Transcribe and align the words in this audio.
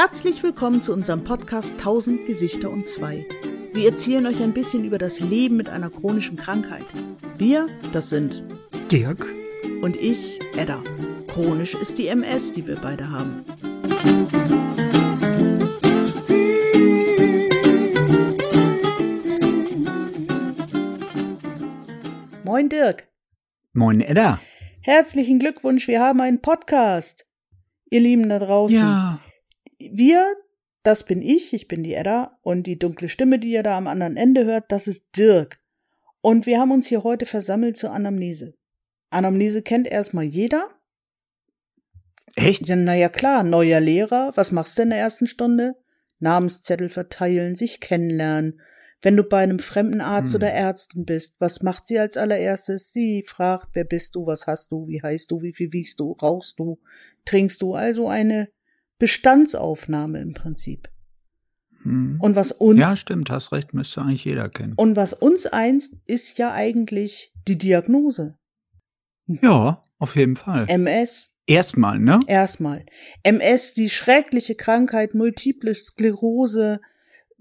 Herzlich 0.00 0.44
willkommen 0.44 0.80
zu 0.80 0.92
unserem 0.92 1.24
Podcast 1.24 1.72
1000 1.72 2.24
Gesichter 2.24 2.70
und 2.70 2.86
zwei. 2.86 3.26
Wir 3.72 3.90
erzählen 3.90 4.24
euch 4.28 4.40
ein 4.40 4.52
bisschen 4.52 4.84
über 4.84 4.96
das 4.96 5.18
Leben 5.18 5.56
mit 5.56 5.68
einer 5.68 5.90
chronischen 5.90 6.36
Krankheit. 6.36 6.84
Wir, 7.36 7.66
das 7.92 8.08
sind 8.08 8.44
Dirk 8.92 9.26
und 9.82 9.96
ich, 9.96 10.38
Edda. 10.56 10.84
Chronisch 11.26 11.74
ist 11.74 11.98
die 11.98 12.06
MS, 12.06 12.52
die 12.52 12.64
wir 12.68 12.76
beide 12.76 13.10
haben. 13.10 13.44
Moin 22.44 22.68
Dirk. 22.68 23.08
Moin 23.72 24.00
Edda. 24.00 24.38
Herzlichen 24.80 25.40
Glückwunsch, 25.40 25.88
wir 25.88 26.00
haben 26.00 26.20
einen 26.20 26.40
Podcast. 26.40 27.26
Ihr 27.90 27.98
Lieben 27.98 28.28
da 28.28 28.38
draußen. 28.38 28.78
Ja. 28.78 29.20
Wir, 29.78 30.34
das 30.82 31.04
bin 31.04 31.22
ich, 31.22 31.52
ich 31.52 31.68
bin 31.68 31.82
die 31.82 31.94
Edda 31.94 32.38
und 32.42 32.64
die 32.64 32.78
dunkle 32.78 33.08
Stimme, 33.08 33.38
die 33.38 33.50
ihr 33.50 33.62
da 33.62 33.76
am 33.76 33.86
anderen 33.86 34.16
Ende 34.16 34.44
hört, 34.44 34.70
das 34.72 34.86
ist 34.86 35.04
Dirk. 35.16 35.60
Und 36.20 36.46
wir 36.46 36.58
haben 36.58 36.72
uns 36.72 36.86
hier 36.86 37.04
heute 37.04 37.26
versammelt 37.26 37.76
zur 37.76 37.92
Anamnese. 37.92 38.54
Anamnese 39.10 39.62
kennt 39.62 39.86
erstmal 39.86 40.24
jeder. 40.24 40.68
Echt? 42.34 42.68
Ja, 42.68 42.76
naja, 42.76 43.08
klar, 43.08 43.42
neuer 43.42 43.80
Lehrer. 43.80 44.32
Was 44.34 44.52
machst 44.52 44.78
du 44.78 44.82
in 44.82 44.90
der 44.90 44.98
ersten 44.98 45.26
Stunde? 45.26 45.76
Namenszettel 46.18 46.88
verteilen, 46.88 47.54
sich 47.54 47.80
kennenlernen. 47.80 48.60
Wenn 49.00 49.16
du 49.16 49.22
bei 49.22 49.38
einem 49.38 49.60
fremden 49.60 50.00
Arzt 50.00 50.34
Hm. 50.34 50.36
oder 50.36 50.50
Ärztin 50.50 51.04
bist, 51.04 51.36
was 51.38 51.62
macht 51.62 51.86
sie 51.86 51.98
als 51.98 52.16
allererstes? 52.16 52.92
Sie 52.92 53.24
fragt, 53.26 53.68
wer 53.74 53.84
bist 53.84 54.16
du, 54.16 54.26
was 54.26 54.48
hast 54.48 54.72
du, 54.72 54.88
wie 54.88 55.00
heißt 55.00 55.30
du, 55.30 55.40
wie 55.42 55.52
viel 55.52 55.72
wiegst 55.72 56.00
du, 56.00 56.12
rauchst 56.12 56.58
du, 56.58 56.80
trinkst 57.24 57.62
du? 57.62 57.74
Also 57.74 58.08
eine 58.08 58.48
Bestandsaufnahme 58.98 60.20
im 60.20 60.34
Prinzip. 60.34 60.88
Hm. 61.82 62.18
Und 62.20 62.36
was 62.36 62.52
uns 62.52 62.80
ja, 62.80 62.96
stimmt, 62.96 63.30
hast 63.30 63.52
recht, 63.52 63.72
müsste 63.74 64.02
eigentlich 64.02 64.24
jeder 64.24 64.48
kennen. 64.48 64.74
und 64.76 64.96
was 64.96 65.12
uns 65.12 65.46
einst 65.46 65.94
ist 66.06 66.38
ja 66.38 66.52
eigentlich 66.52 67.32
die 67.46 67.56
Diagnose. 67.56 68.36
Ja, 69.26 69.84
auf 69.98 70.16
jeden 70.16 70.36
Fall. 70.36 70.66
MS 70.68 71.38
Erstmal, 71.48 71.98
ne? 71.98 72.20
erstmal. 72.26 72.84
MS, 73.22 73.72
die 73.72 73.88
schreckliche 73.88 74.54
Krankheit, 74.54 75.14
multiple 75.14 75.74
Sklerose, 75.74 76.80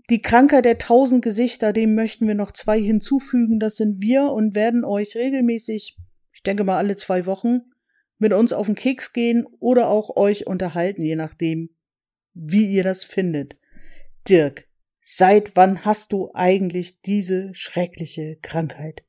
die 0.09 0.21
Krankheit 0.21 0.63
der 0.63 0.77
tausend 0.77 1.21
Gesichter, 1.21 1.73
dem 1.73 1.93
möchten 1.93 2.25
wir 2.25 2.35
noch 2.35 2.53
zwei 2.53 2.79
hinzufügen. 2.81 3.59
Das 3.59 3.75
sind 3.75 4.01
wir 4.01 4.31
und 4.31 4.55
werden 4.55 4.85
euch 4.85 5.17
regelmäßig, 5.17 5.97
ich 6.31 6.43
denke 6.43 6.63
mal 6.63 6.77
alle 6.77 6.95
zwei 6.95 7.25
Wochen, 7.25 7.63
mit 8.17 8.33
uns 8.33 8.53
auf 8.53 8.65
den 8.65 8.75
Keks 8.75 9.13
gehen 9.13 9.45
oder 9.59 9.89
auch 9.89 10.15
euch 10.15 10.47
unterhalten, 10.47 11.03
je 11.03 11.15
nachdem, 11.15 11.69
wie 12.33 12.65
ihr 12.65 12.83
das 12.83 13.03
findet. 13.03 13.57
Dirk, 14.27 14.67
seit 15.01 15.55
wann 15.55 15.85
hast 15.85 16.11
du 16.11 16.31
eigentlich 16.33 17.01
diese 17.01 17.53
schreckliche 17.53 18.37
Krankheit? 18.41 19.03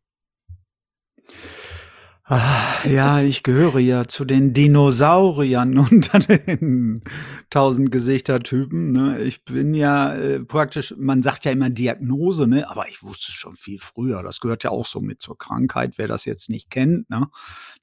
Ah, 2.31 2.87
ja, 2.87 3.23
ich 3.23 3.43
gehöre 3.43 3.79
ja 3.79 4.05
zu 4.07 4.27
den 4.27 4.53
Dinosauriern 4.53 5.79
unter 5.91 6.19
den 6.19 7.03
tausend 7.49 7.91
Gesichter-Typen. 7.91 8.93
Ne? 8.93 9.21
Ich 9.23 9.47
bin 9.47 9.73
ja 9.73 10.15
äh, 10.15 10.41
praktisch, 10.41 10.95
man 10.99 11.23
sagt 11.23 11.47
ja 11.47 11.53
immer 11.53 11.71
Diagnose, 11.71 12.47
ne? 12.47 12.69
aber 12.69 12.87
ich 12.91 13.03
wusste 13.03 13.29
es 13.31 13.35
schon 13.35 13.57
viel 13.57 13.79
früher. 13.79 14.23
Das 14.23 14.41
gehört 14.41 14.63
ja 14.63 14.69
auch 14.71 14.85
so 14.85 15.01
mit 15.01 15.23
zur 15.23 15.39
Krankheit, 15.39 15.97
wer 15.97 16.07
das 16.07 16.27
jetzt 16.27 16.51
nicht 16.51 16.69
kennt. 16.69 17.09
Ne? 17.09 17.29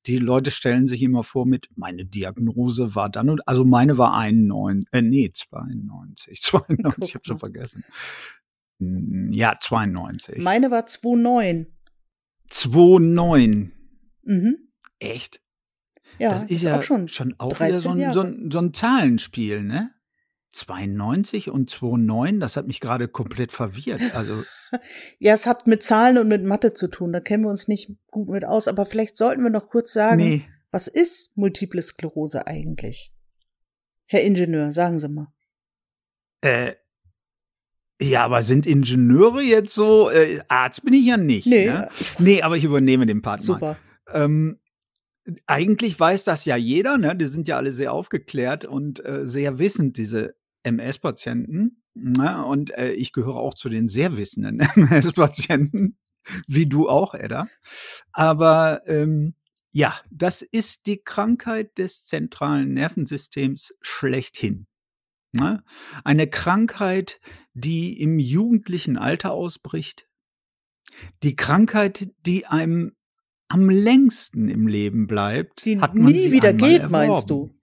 Die 0.06 0.20
Leute 0.20 0.52
stellen 0.52 0.86
sich 0.86 1.02
immer 1.02 1.24
vor 1.24 1.48
mit, 1.48 1.70
meine 1.76 2.06
Diagnose 2.06 2.94
war 2.94 3.10
dann 3.10 3.32
und, 3.32 3.48
also 3.48 3.66
meine 3.66 3.98
war 3.98 4.14
91, 4.14 4.88
äh, 4.92 5.02
nee, 5.02 5.32
92, 5.34 6.40
92, 6.40 7.04
ich 7.10 7.16
habe 7.16 7.26
schon 7.26 7.40
vergessen. 7.40 7.84
Ja, 8.78 9.56
92. 9.60 10.38
Meine 10.38 10.70
war 10.70 10.86
2,9. 10.86 11.66
29. 12.52 13.76
Mhm. 14.26 14.58
Echt? 15.00 15.42
Ja, 16.20 16.30
das 16.30 16.44
ist 16.44 16.62
ja 16.62 16.78
auch 16.78 16.84
schon. 16.84 17.08
schon 17.08 17.36
auch 17.38 17.60
wieder 17.60 17.80
so 17.80 17.90
13 17.90 18.06
ein, 18.06 18.14
so, 18.14 18.22
ein, 18.22 18.52
so 18.52 18.60
ein 18.60 18.74
Zahlenspiel, 18.74 19.64
ne? 19.64 19.92
92 20.52 21.50
und 21.50 21.78
29, 21.82 22.40
das 22.40 22.56
hat 22.56 22.68
mich 22.68 22.80
gerade 22.80 23.10
komplett 23.10 23.52
verwirrt. 23.52 24.02
Also, 24.16 24.44
Ja, 25.20 25.34
es 25.34 25.46
hat 25.46 25.68
mit 25.68 25.84
Zahlen 25.84 26.18
und 26.18 26.28
mit 26.28 26.44
Mathe 26.44 26.74
zu 26.74 26.88
tun. 26.88 27.14
Da 27.14 27.20
kennen 27.20 27.44
wir 27.44 27.50
uns 27.50 27.68
nicht 27.68 27.92
gut 28.12 28.30
mit 28.30 28.46
aus. 28.46 28.68
Aber 28.68 28.86
vielleicht 28.86 29.18
sollten 29.18 29.44
wir 29.44 29.50
noch 29.50 29.70
kurz 29.70 29.94
sagen, 29.94 30.18
nee. 30.18 30.46
was 30.72 30.88
ist 30.88 31.36
Multiple 31.38 31.82
Sklerose 31.82 32.48
eigentlich? 32.48 33.14
Herr 34.06 34.22
Ingenieur, 34.22 34.72
sagen 34.74 35.00
Sie 35.00 35.10
mal. 35.10 35.34
Äh, 36.42 36.74
ja, 38.02 38.26
aber 38.26 38.44
sind 38.44 38.66
Ingenieure 38.66 39.42
jetzt 39.42 39.74
so? 39.74 40.10
Äh, 40.10 40.42
Arzt 40.48 40.84
bin 40.84 40.94
ich 40.94 41.06
ja 41.06 41.18
nicht. 41.18 41.48
Nee, 41.48 41.68
ne? 41.68 41.90
nee 42.20 42.42
aber 42.42 42.58
ich 42.58 42.64
übernehme 42.64 43.06
den 43.06 43.22
Part 43.22 43.48
mal. 43.48 43.78
Ähm, 44.16 44.60
eigentlich 45.48 46.00
weiß 46.00 46.24
das 46.24 46.46
ja 46.46 46.56
jeder, 46.56 46.98
ne? 46.98 47.16
Die 47.16 47.26
sind 47.26 47.48
ja 47.48 47.58
alle 47.58 47.74
sehr 47.74 47.94
aufgeklärt 47.94 48.66
und 48.66 49.04
äh, 49.06 49.28
sehr 49.28 49.58
wissend, 49.58 49.98
diese 49.98 50.36
MS-Patienten. 50.64 51.82
Ne? 51.94 52.46
Und 52.46 52.78
äh, 52.78 52.92
ich 52.92 53.14
gehöre 53.14 53.38
auch 53.38 53.54
zu 53.54 53.70
den 53.70 53.88
sehr 53.88 54.18
wissenden 54.18 54.60
MS-Patienten, 54.76 55.98
wie 56.48 56.68
du 56.68 56.90
auch, 56.90 57.14
Edda. 57.14 57.48
Aber 58.12 58.82
ähm, 58.86 59.36
ja, 59.72 60.00
das 60.12 60.42
ist 60.42 60.88
die 60.88 61.04
Krankheit 61.04 61.78
des 61.78 62.06
zentralen 62.06 62.74
Nervensystems 62.74 63.74
schlechthin. 63.82 64.68
Ne? 65.32 65.64
Eine 66.04 66.28
Krankheit, 66.28 67.20
die 67.54 68.00
im 68.00 68.20
jugendlichen 68.20 68.98
Alter 68.98 69.32
ausbricht. 69.32 70.08
Die 71.24 71.36
Krankheit, 71.36 72.10
die 72.26 72.46
einem 72.46 72.94
am 73.48 73.70
längsten 73.70 74.50
im 74.50 74.68
Leben 74.68 75.08
bleibt, 75.08 75.66
Die 75.66 75.80
hat 75.80 75.96
man 75.96 76.12
nie 76.12 76.32
wieder 76.32 76.54
geht, 76.54 76.90
meinst 76.90 77.30
erworben. 77.30 77.52
du? 77.52 77.56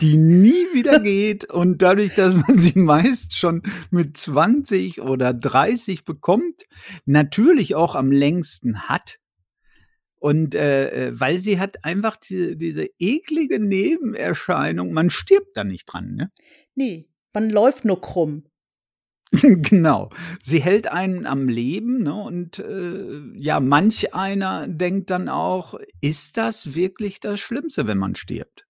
Die 0.00 0.16
nie 0.16 0.66
wieder 0.74 1.00
geht 1.00 1.50
und 1.50 1.82
dadurch, 1.82 2.14
dass 2.14 2.34
man 2.34 2.58
sie 2.58 2.78
meist 2.78 3.34
schon 3.36 3.62
mit 3.90 4.16
20 4.16 5.00
oder 5.00 5.32
30 5.32 6.04
bekommt, 6.04 6.66
natürlich 7.04 7.74
auch 7.74 7.94
am 7.94 8.10
längsten 8.10 8.82
hat. 8.82 9.18
Und 10.18 10.54
äh, 10.54 11.08
äh, 11.08 11.20
weil 11.20 11.38
sie 11.38 11.60
hat 11.60 11.84
einfach 11.84 12.16
die, 12.16 12.56
diese 12.56 12.88
eklige 12.98 13.60
Nebenerscheinung, 13.60 14.92
man 14.92 15.10
stirbt 15.10 15.56
da 15.56 15.62
nicht 15.62 15.84
dran, 15.86 16.14
ne? 16.14 16.30
Nee, 16.74 17.08
man 17.32 17.50
läuft 17.50 17.84
nur 17.84 18.00
krumm. 18.00 18.44
genau. 19.62 20.10
Sie 20.42 20.60
hält 20.60 20.90
einen 20.90 21.26
am 21.26 21.48
Leben, 21.48 22.02
ne? 22.02 22.14
Und 22.14 22.58
äh, 22.58 23.20
ja, 23.34 23.60
manch 23.60 24.14
einer 24.14 24.66
denkt 24.66 25.10
dann 25.10 25.28
auch, 25.28 25.78
ist 26.00 26.36
das 26.36 26.74
wirklich 26.74 27.20
das 27.20 27.40
Schlimmste, 27.40 27.86
wenn 27.86 27.98
man 27.98 28.14
stirbt? 28.14 28.66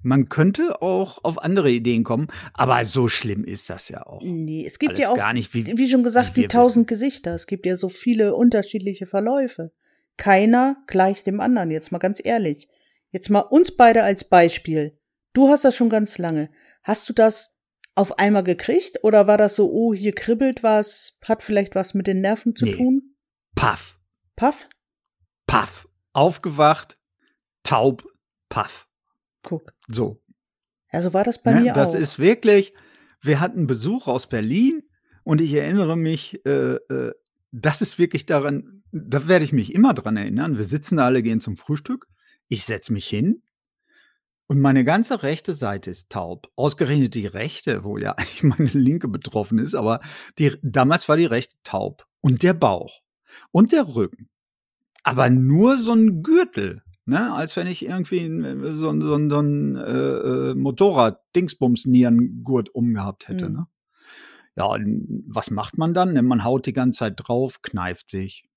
Man 0.00 0.28
könnte 0.28 0.80
auch 0.80 1.24
auf 1.24 1.42
andere 1.42 1.70
Ideen 1.70 2.04
kommen, 2.04 2.28
aber 2.54 2.84
so 2.84 3.08
schlimm 3.08 3.44
ist 3.44 3.68
das 3.68 3.88
ja 3.88 4.06
auch. 4.06 4.22
Nee, 4.22 4.64
es 4.64 4.78
gibt 4.78 4.92
Alles 4.92 5.02
ja 5.02 5.10
auch, 5.10 5.16
gar 5.16 5.32
nicht, 5.32 5.54
wie, 5.54 5.66
wie 5.76 5.88
schon 5.88 6.04
gesagt, 6.04 6.36
wie 6.36 6.42
die 6.42 6.48
tausend 6.48 6.86
Gesichter. 6.86 7.34
Es 7.34 7.48
gibt 7.48 7.66
ja 7.66 7.74
so 7.74 7.88
viele 7.88 8.34
unterschiedliche 8.34 9.06
Verläufe. 9.06 9.72
Keiner 10.16 10.76
gleicht 10.86 11.26
dem 11.26 11.40
anderen, 11.40 11.70
jetzt 11.72 11.90
mal 11.90 11.98
ganz 11.98 12.24
ehrlich. 12.24 12.68
Jetzt 13.10 13.28
mal 13.28 13.40
uns 13.40 13.76
beide 13.76 14.04
als 14.04 14.24
Beispiel. 14.24 14.96
Du 15.34 15.48
hast 15.48 15.64
das 15.64 15.74
schon 15.74 15.88
ganz 15.88 16.16
lange. 16.18 16.50
Hast 16.82 17.08
du 17.08 17.12
das 17.12 17.57
auf 17.98 18.18
einmal 18.18 18.44
gekriegt 18.44 18.98
oder 19.02 19.26
war 19.26 19.36
das 19.36 19.56
so, 19.56 19.70
oh, 19.70 19.92
hier 19.92 20.14
kribbelt 20.14 20.62
was, 20.62 21.18
hat 21.24 21.42
vielleicht 21.42 21.74
was 21.74 21.94
mit 21.94 22.06
den 22.06 22.20
Nerven 22.20 22.54
zu 22.54 22.64
Nee. 22.64 22.72
tun? 22.76 23.14
Paff, 23.54 23.98
Paff? 24.36 24.68
paff. 25.46 25.88
Aufgewacht, 26.12 26.98
taub, 27.62 28.04
paff. 28.48 28.86
Guck. 29.42 29.72
So. 29.88 30.22
Ja, 30.92 31.00
so 31.02 31.12
war 31.12 31.24
das 31.24 31.42
bei 31.42 31.52
ne? 31.54 31.60
mir 31.60 31.72
das 31.72 31.94
auch. 31.94 31.98
ist 31.98 32.18
wirklich, 32.18 32.72
wir 33.20 33.40
hatten 33.40 33.66
Besuch 33.66 34.06
aus 34.06 34.28
Berlin 34.28 34.82
und 35.24 35.40
ich 35.40 35.52
erinnere 35.52 35.96
mich, 35.96 36.44
äh, 36.46 36.74
äh, 36.76 37.12
das 37.50 37.82
ist 37.82 37.98
wirklich 37.98 38.26
daran, 38.26 38.82
da 38.92 39.26
werde 39.28 39.44
ich 39.44 39.52
mich 39.52 39.74
immer 39.74 39.92
dran 39.94 40.16
erinnern. 40.16 40.56
Wir 40.56 40.64
sitzen 40.64 40.96
da 40.96 41.06
alle, 41.06 41.22
gehen 41.22 41.40
zum 41.40 41.56
Frühstück. 41.56 42.06
Ich 42.48 42.64
setze 42.64 42.92
mich 42.92 43.06
hin 43.08 43.42
und 44.48 44.60
meine 44.60 44.84
ganze 44.84 45.22
rechte 45.22 45.54
Seite 45.54 45.90
ist 45.90 46.10
taub. 46.10 46.48
Ausgerechnet 46.56 47.14
die 47.14 47.26
rechte, 47.26 47.84
wo 47.84 47.96
ja 47.98 48.12
eigentlich 48.16 48.42
meine 48.42 48.70
linke 48.70 49.08
betroffen 49.08 49.58
ist, 49.58 49.74
aber 49.74 50.00
die, 50.38 50.56
damals 50.62 51.08
war 51.08 51.16
die 51.16 51.26
rechte 51.26 51.56
taub. 51.64 52.06
Und 52.20 52.42
der 52.42 52.54
Bauch 52.54 53.00
und 53.52 53.70
der 53.72 53.94
Rücken. 53.94 54.28
Aber 55.04 55.30
nur 55.30 55.76
so 55.78 55.92
ein 55.92 56.22
Gürtel, 56.24 56.82
ne? 57.04 57.32
als 57.32 57.54
wenn 57.56 57.68
ich 57.68 57.84
irgendwie 57.86 58.24
n- 58.24 58.76
so, 58.76 58.90
ein- 58.90 59.00
so, 59.00 59.14
ein- 59.14 59.30
so 59.30 59.38
ein 59.40 59.76
äh, 59.76 60.50
äh, 60.50 60.54
Motorrad-Dingsbums-Nierengurt 60.54 62.74
umgehabt 62.74 63.28
hätte. 63.28 63.48
Mhm. 63.48 63.54
Ne? 63.56 63.66
Ja, 64.56 64.76
was 65.28 65.50
macht 65.52 65.78
man 65.78 65.94
dann? 65.94 66.12
Ne, 66.14 66.22
Man 66.22 66.42
haut 66.44 66.66
die 66.66 66.72
ganze 66.72 66.98
Zeit 67.00 67.14
drauf, 67.16 67.62
kneift 67.62 68.10
sich. 68.10 68.47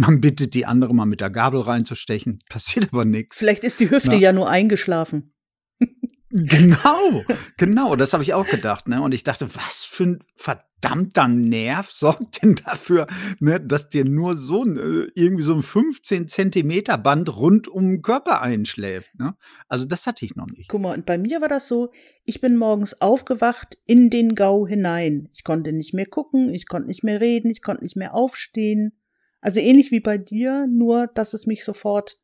Man 0.00 0.22
bittet 0.22 0.54
die 0.54 0.64
andere 0.64 0.94
mal 0.94 1.04
mit 1.04 1.20
der 1.20 1.28
Gabel 1.28 1.60
reinzustechen. 1.60 2.38
Passiert 2.48 2.88
aber 2.90 3.04
nichts. 3.04 3.36
Vielleicht 3.36 3.64
ist 3.64 3.80
die 3.80 3.90
Hüfte 3.90 4.12
Ja. 4.12 4.18
ja 4.18 4.32
nur 4.32 4.48
eingeschlafen. 4.48 5.34
Genau, 6.32 7.24
genau, 7.56 7.96
das 7.96 8.12
habe 8.12 8.22
ich 8.22 8.34
auch 8.34 8.46
gedacht, 8.46 8.86
ne? 8.86 9.02
Und 9.02 9.10
ich 9.10 9.24
dachte, 9.24 9.52
was 9.56 9.84
für 9.84 10.04
ein 10.04 10.24
verdammter 10.36 11.26
Nerv 11.26 11.90
sorgt 11.90 12.40
denn 12.40 12.54
dafür, 12.54 13.08
ne, 13.40 13.58
dass 13.60 13.88
dir 13.88 14.04
nur 14.04 14.36
so 14.36 14.62
ein, 14.62 14.76
äh, 14.76 15.10
irgendwie 15.16 15.42
so 15.42 15.54
ein 15.54 15.62
15 15.62 16.28
Zentimeter 16.28 16.98
Band 16.98 17.36
rund 17.36 17.66
um 17.66 17.88
den 17.88 18.02
Körper 18.02 18.42
einschläft, 18.42 19.12
ne? 19.18 19.34
Also 19.66 19.86
das 19.86 20.06
hatte 20.06 20.24
ich 20.24 20.36
noch 20.36 20.46
nicht. 20.46 20.68
Guck 20.68 20.82
mal, 20.82 20.94
und 20.94 21.04
bei 21.04 21.18
mir 21.18 21.40
war 21.40 21.48
das 21.48 21.66
so, 21.66 21.90
ich 22.24 22.40
bin 22.40 22.56
morgens 22.56 23.00
aufgewacht 23.00 23.76
in 23.86 24.08
den 24.08 24.36
Gau 24.36 24.68
hinein. 24.68 25.28
Ich 25.32 25.42
konnte 25.42 25.72
nicht 25.72 25.94
mehr 25.94 26.06
gucken, 26.06 26.54
ich 26.54 26.68
konnte 26.68 26.86
nicht 26.86 27.02
mehr 27.02 27.20
reden, 27.20 27.50
ich 27.50 27.60
konnte 27.60 27.82
nicht 27.82 27.96
mehr 27.96 28.14
aufstehen. 28.14 28.92
Also 29.40 29.60
ähnlich 29.60 29.90
wie 29.90 30.00
bei 30.00 30.18
dir, 30.18 30.66
nur 30.66 31.06
dass 31.06 31.32
es 31.34 31.46
mich 31.46 31.64
sofort 31.64 32.20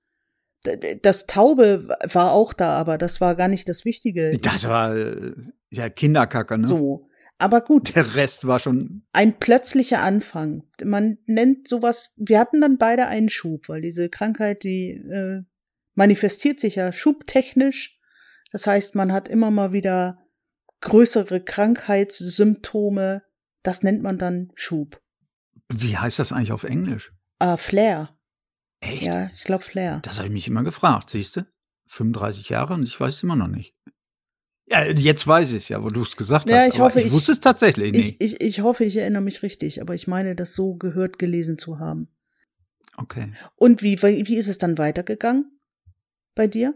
das 1.03 1.27
Taube 1.27 1.89
war 2.03 2.33
auch 2.33 2.53
da, 2.53 2.77
aber 2.77 2.99
das 2.99 3.21
war 3.21 3.35
gar 3.35 3.49
nicht 3.49 3.69
das 3.69 3.85
Wichtige. 3.85 4.39
Das 4.39 4.67
war 4.67 4.97
äh, 4.97 5.33
ja 5.71 5.89
Kinderkacke, 5.89 6.59
ne? 6.59 6.67
So. 6.67 7.09
Aber 7.39 7.61
gut. 7.61 7.95
Der 7.95 8.15
Rest 8.15 8.47
war 8.47 8.59
schon. 8.59 9.03
Ein 9.13 9.39
plötzlicher 9.39 10.01
Anfang. 10.01 10.65
Man 10.83 11.19
nennt 11.27 11.69
sowas, 11.69 12.15
wir 12.17 12.39
hatten 12.39 12.61
dann 12.63 12.79
beide 12.79 13.07
einen 13.07 13.29
Schub, 13.29 13.69
weil 13.69 13.83
diese 13.83 14.09
Krankheit, 14.09 14.63
die 14.63 14.93
äh, 14.93 15.43
manifestiert 15.95 16.61
sich 16.61 16.77
ja 16.77 16.93
schubtechnisch. 16.93 18.01
Das 18.53 18.67
heißt, 18.67 18.95
man 18.95 19.13
hat 19.13 19.29
immer 19.29 19.51
mal 19.51 19.73
wieder 19.73 20.19
größere 20.81 21.43
Krankheitssymptome. 21.43 23.23
Das 23.63 23.83
nennt 23.83 24.03
man 24.03 24.17
dann 24.17 24.51
Schub. 24.55 25.03
Wie 25.73 25.97
heißt 25.97 26.19
das 26.19 26.33
eigentlich 26.33 26.53
auf 26.53 26.65
Englisch? 26.65 27.13
Ah, 27.39 27.57
Flair. 27.57 28.11
Echt? 28.81 29.03
Ja, 29.03 29.31
ich 29.35 29.45
glaube 29.45 29.65
Flair. 29.65 30.01
Das 30.03 30.17
habe 30.19 30.29
ich 30.29 30.33
mich 30.35 30.49
immer 30.49 30.63
gefragt, 30.63 31.11
siehst 31.11 31.37
du? 31.37 31.47
35 31.89 32.49
Jahre 32.49 32.75
und 32.75 32.83
ich 32.83 32.99
weiß 32.99 33.15
es 33.17 33.23
immer 33.23 33.37
noch 33.37 33.49
nicht. 33.49 33.75
Ja, 34.69 34.85
jetzt 34.85 35.27
weiß 35.27 35.51
ich 35.51 35.57
es 35.63 35.69
ja, 35.69 35.83
wo 35.83 35.89
du 35.91 36.03
es 36.03 36.17
gesagt 36.17 36.51
Ja, 36.51 36.59
hast. 36.59 36.75
ich 36.75 36.81
hoffe, 36.81 37.01
ich 37.01 37.07
ich- 37.07 37.13
wusste 37.13 37.33
es 37.33 37.41
tatsächlich 37.41 37.93
nicht. 37.93 38.21
Ich, 38.21 38.35
ich, 38.35 38.41
ich 38.41 38.61
hoffe, 38.63 38.85
ich 38.85 38.97
erinnere 38.97 39.23
mich 39.23 39.43
richtig, 39.43 39.81
aber 39.81 39.95
ich 39.95 40.09
meine, 40.09 40.35
das 40.35 40.55
so 40.55 40.75
gehört 40.75 41.19
gelesen 41.21 41.57
zu 41.59 41.79
haben. 41.79 42.09
okay. 42.97 43.33
Und 43.57 43.83
wie, 43.83 44.03
wie 44.03 44.27
wie 44.27 44.37
ist 44.37 44.49
es 44.49 44.59
dann 44.59 44.77
weitergegangen 44.79 45.59
bei 46.35 46.49
dir? 46.49 46.75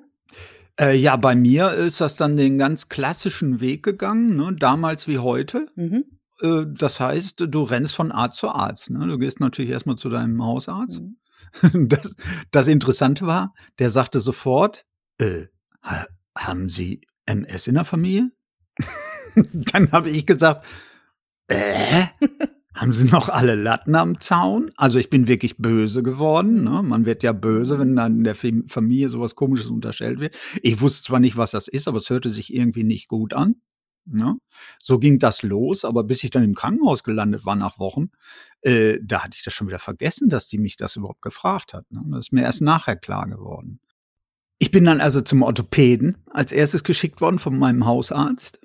Äh, 0.80 0.94
ja, 0.96 1.16
bei 1.16 1.34
mir 1.34 1.72
ist 1.72 2.00
das 2.00 2.14
dann 2.16 2.36
den 2.36 2.58
ganz 2.58 2.88
klassischen 2.88 3.60
Weg 3.60 3.82
gegangen, 3.82 4.36
ne? 4.36 4.54
damals 4.56 5.08
wie 5.08 5.18
heute. 5.18 5.66
Mhm. 5.74 6.04
Äh, 6.40 6.64
das 6.68 7.00
heißt, 7.00 7.44
du 7.48 7.62
rennst 7.62 7.94
von 7.94 8.12
Arzt 8.12 8.38
zu 8.38 8.48
Arzt. 8.48 8.90
Ne? 8.90 9.06
Du 9.06 9.18
gehst 9.18 9.40
natürlich 9.40 9.70
erstmal 9.70 9.96
zu 9.96 10.08
deinem 10.08 10.42
Hausarzt. 10.42 11.00
Mhm. 11.00 11.16
Das, 11.88 12.14
das 12.52 12.68
Interessante 12.68 13.26
war, 13.26 13.54
der 13.80 13.90
sagte 13.90 14.20
sofort, 14.20 14.84
äh, 15.18 15.46
ha, 15.82 16.06
haben 16.38 16.68
Sie 16.68 17.00
MS 17.26 17.66
in 17.66 17.74
der 17.74 17.84
Familie? 17.84 18.30
Dann 19.52 19.90
habe 19.90 20.10
ich 20.10 20.26
gesagt, 20.26 20.64
äh, 21.48 22.04
haben 22.74 22.92
Sie 22.92 23.04
noch 23.06 23.28
alle 23.28 23.56
Latten 23.56 23.94
am 23.96 24.20
Zaun? 24.20 24.70
Also 24.76 24.98
ich 24.98 25.10
bin 25.10 25.26
wirklich 25.26 25.56
böse 25.58 26.02
geworden. 26.02 26.64
Ne? 26.64 26.82
Man 26.82 27.04
wird 27.04 27.22
ja 27.22 27.32
böse, 27.32 27.78
wenn 27.78 27.96
dann 27.96 28.18
in 28.18 28.24
der 28.24 28.36
Fam- 28.36 28.68
Familie 28.68 29.08
sowas 29.08 29.34
Komisches 29.34 29.66
unterstellt 29.66 30.20
wird. 30.20 30.36
Ich 30.62 30.80
wusste 30.80 31.04
zwar 31.04 31.20
nicht, 31.20 31.36
was 31.36 31.50
das 31.50 31.68
ist, 31.68 31.88
aber 31.88 31.98
es 31.98 32.10
hörte 32.10 32.30
sich 32.30 32.54
irgendwie 32.54 32.84
nicht 32.84 33.08
gut 33.08 33.34
an. 33.34 33.56
Ne? 34.12 34.36
So 34.78 34.98
ging 34.98 35.18
das 35.18 35.42
los, 35.42 35.84
aber 35.84 36.04
bis 36.04 36.24
ich 36.24 36.30
dann 36.30 36.44
im 36.44 36.54
Krankenhaus 36.54 37.04
gelandet 37.04 37.44
war 37.44 37.56
nach 37.56 37.78
Wochen, 37.78 38.10
äh, 38.62 38.98
da 39.02 39.24
hatte 39.24 39.36
ich 39.36 39.44
das 39.44 39.54
schon 39.54 39.68
wieder 39.68 39.78
vergessen, 39.78 40.28
dass 40.28 40.46
die 40.46 40.58
mich 40.58 40.76
das 40.76 40.96
überhaupt 40.96 41.22
gefragt 41.22 41.74
hat. 41.74 41.90
Ne? 41.90 42.02
Das 42.10 42.26
ist 42.26 42.32
mir 42.32 42.42
erst 42.42 42.60
nachher 42.60 42.96
klar 42.96 43.26
geworden. 43.26 43.80
Ich 44.58 44.70
bin 44.70 44.84
dann 44.84 45.00
also 45.00 45.22
zum 45.22 45.42
Orthopäden 45.42 46.18
als 46.30 46.52
erstes 46.52 46.84
geschickt 46.84 47.20
worden 47.20 47.38
von 47.38 47.58
meinem 47.58 47.86
Hausarzt. 47.86 48.60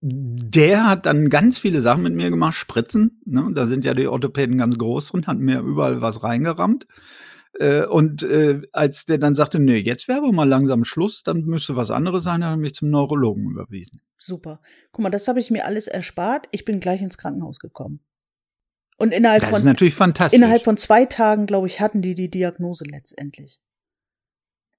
Der 0.00 0.88
hat 0.88 1.06
dann 1.06 1.30
ganz 1.30 1.58
viele 1.58 1.80
Sachen 1.80 2.02
mit 2.02 2.14
mir 2.14 2.30
gemacht, 2.30 2.54
Spritzen. 2.54 3.20
Ne? 3.24 3.48
Da 3.54 3.66
sind 3.66 3.84
ja 3.84 3.94
die 3.94 4.08
Orthopäden 4.08 4.58
ganz 4.58 4.76
groß 4.76 5.12
drin, 5.12 5.26
hat 5.26 5.38
mir 5.38 5.60
überall 5.60 6.00
was 6.00 6.24
reingerammt. 6.24 6.86
Äh, 7.58 7.86
und 7.86 8.22
äh, 8.22 8.62
als 8.72 9.04
der 9.04 9.18
dann 9.18 9.34
sagte, 9.34 9.58
nee, 9.60 9.78
jetzt 9.78 10.08
wäre 10.08 10.18
aber 10.18 10.32
mal 10.32 10.48
langsam 10.48 10.84
Schluss, 10.84 11.22
dann 11.22 11.44
müsste 11.44 11.76
was 11.76 11.90
anderes 11.90 12.24
sein, 12.24 12.40
dann 12.40 12.50
hat 12.50 12.56
er 12.58 12.60
mich 12.60 12.74
zum 12.74 12.90
Neurologen 12.90 13.50
überwiesen. 13.50 14.00
Super. 14.18 14.60
Guck 14.92 15.02
mal, 15.02 15.10
das 15.10 15.28
habe 15.28 15.38
ich 15.40 15.50
mir 15.50 15.64
alles 15.64 15.86
erspart. 15.86 16.48
Ich 16.50 16.64
bin 16.64 16.80
gleich 16.80 17.00
ins 17.02 17.18
Krankenhaus 17.18 17.58
gekommen. 17.58 18.00
Und 18.96 19.12
innerhalb 19.12 19.40
Das 19.40 19.50
ist 19.50 19.56
von 19.56 19.64
natürlich 19.64 19.94
fantastisch. 19.94 20.36
innerhalb 20.36 20.62
von 20.62 20.76
zwei 20.76 21.04
Tagen, 21.04 21.46
glaube 21.46 21.66
ich, 21.66 21.80
hatten 21.80 22.02
die 22.02 22.14
die 22.14 22.30
Diagnose 22.30 22.84
letztendlich. 22.84 23.60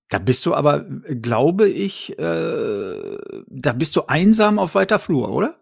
Da 0.09 0.19
bist 0.19 0.45
du 0.45 0.53
aber, 0.53 0.85
äh, 1.05 1.15
glaube 1.15 1.69
ich, 1.69 2.17
äh, 2.19 3.17
da 3.47 3.73
bist 3.73 3.95
du 3.95 4.03
einsam 4.07 4.59
auf 4.59 4.75
weiter 4.75 4.99
Flur, 4.99 5.31
oder? 5.31 5.55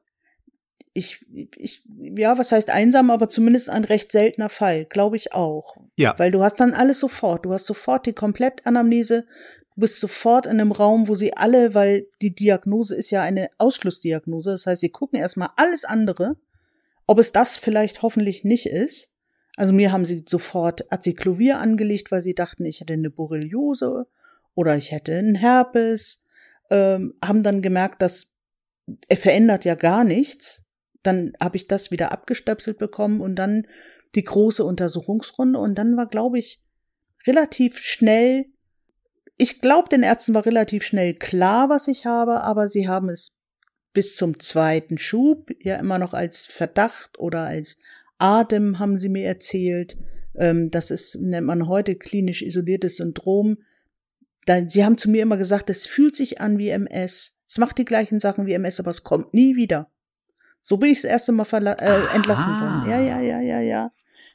Ich, 0.96 1.26
ich, 1.58 1.84
ja, 2.16 2.38
was 2.38 2.52
heißt 2.52 2.70
einsam, 2.70 3.10
aber 3.10 3.28
zumindest 3.28 3.70
ein 3.70 3.84
recht 3.84 4.12
seltener 4.12 4.50
Fall, 4.50 4.86
glaube 4.86 5.16
ich 5.16 5.34
auch. 5.34 5.78
Ja. 5.96 6.14
Weil 6.18 6.32
du 6.32 6.44
hast 6.44 6.60
dann 6.60 6.74
alles 6.74 7.00
sofort. 7.00 7.46
Du 7.46 7.54
hast 7.54 7.66
sofort 7.66 8.06
die 8.06 8.14
Komplettanamnese. 8.14 9.26
Du 9.76 9.82
bist 9.82 10.00
sofort 10.00 10.46
in 10.46 10.52
einem 10.52 10.72
Raum, 10.72 11.08
wo 11.08 11.16
sie 11.16 11.36
alle, 11.36 11.74
weil 11.74 12.06
die 12.22 12.36
Diagnose 12.36 12.96
ist 12.96 13.10
ja 13.10 13.24
eine 13.24 13.50
Ausschlussdiagnose. 13.58 14.52
Das 14.52 14.68
heißt, 14.68 14.82
sie 14.82 14.90
gucken 14.90 15.20
erstmal 15.20 15.50
alles 15.56 15.84
andere, 15.84 16.38
ob 17.08 17.18
es 17.18 17.32
das 17.32 17.58
vielleicht 17.58 18.04
hoffentlich 18.04 18.44
nicht 18.44 18.68
ist. 18.68 19.14
Also 19.56 19.74
mir 19.74 19.92
haben 19.92 20.06
sie 20.06 20.24
sofort 20.28 20.92
Acyclovir 20.92 21.60
angelegt, 21.60 22.12
weil 22.12 22.22
sie 22.22 22.34
dachten, 22.34 22.66
ich 22.66 22.82
hätte 22.82 22.94
eine 22.94 23.10
Borreliose 23.10 24.08
oder 24.56 24.78
ich 24.78 24.92
hätte 24.92 25.16
einen 25.16 25.36
Herpes. 25.36 26.26
Ähm, 26.70 27.14
haben 27.24 27.44
dann 27.44 27.62
gemerkt, 27.62 28.02
dass 28.02 28.32
er 29.08 29.18
verändert 29.18 29.66
ja 29.66 29.76
gar 29.76 30.04
nichts. 30.04 30.63
Dann 31.04 31.34
habe 31.40 31.58
ich 31.58 31.68
das 31.68 31.92
wieder 31.92 32.12
abgestöpselt 32.12 32.78
bekommen 32.78 33.22
und 33.22 33.36
dann 33.36 33.68
die 34.16 34.24
große 34.24 34.64
Untersuchungsrunde 34.64 35.60
und 35.60 35.76
dann 35.76 35.98
war, 35.98 36.08
glaube 36.08 36.40
ich, 36.40 36.62
relativ 37.26 37.80
schnell, 37.80 38.46
ich 39.38 39.62
glaube, 39.62 39.90
den 39.90 40.04
Ärzten 40.04 40.34
war 40.34 40.46
relativ 40.46 40.84
schnell 40.84 41.14
klar, 41.16 41.70
was 41.70 41.88
ich 41.88 42.06
habe, 42.06 42.42
aber 42.42 42.68
sie 42.68 42.88
haben 42.88 43.10
es 43.10 43.36
bis 43.94 44.16
zum 44.16 44.40
zweiten 44.40 44.98
Schub 44.98 45.52
ja 45.60 45.76
immer 45.78 46.00
noch 46.00 46.14
als 46.14 46.46
Verdacht 46.46 47.20
oder 47.20 47.46
als 47.46 47.80
Atem 48.18 48.80
haben 48.80 48.98
sie 48.98 49.10
mir 49.10 49.28
erzählt. 49.28 49.98
Ähm, 50.36 50.72
das 50.72 50.92
ist, 50.92 51.16
nennt 51.16 51.48
man 51.48 51.68
heute 51.68 51.96
klinisch 51.96 52.42
isoliertes 52.42 52.98
Syndrom. 52.98 53.58
Sie 54.68 54.84
haben 54.84 54.98
zu 54.98 55.10
mir 55.10 55.22
immer 55.22 55.38
gesagt, 55.38 55.70
es 55.70 55.86
fühlt 55.86 56.16
sich 56.16 56.42
an 56.42 56.58
wie 56.58 56.70
MS. 56.70 57.38
Es 57.48 57.58
macht 57.60 57.78
die 57.78 57.86
gleichen 57.86 58.20
Sachen 58.20 58.46
wie 58.46 58.54
MS, 58.54 58.80
aber 58.80 58.90
es 58.90 59.04
kommt 59.04 59.34
nie 59.34 59.56
wieder. 59.56 59.90
So 60.64 60.78
bin 60.78 60.90
ich 60.90 61.02
das 61.02 61.12
erste 61.12 61.32
Mal 61.34 61.46
äh, 61.68 62.16
entlassen 62.16 62.52
worden. 62.60 62.90
Ja, 62.90 63.00
ja, 63.00 63.20
ja, 63.22 63.40
ja, 63.42 63.60
ja. 63.60 63.92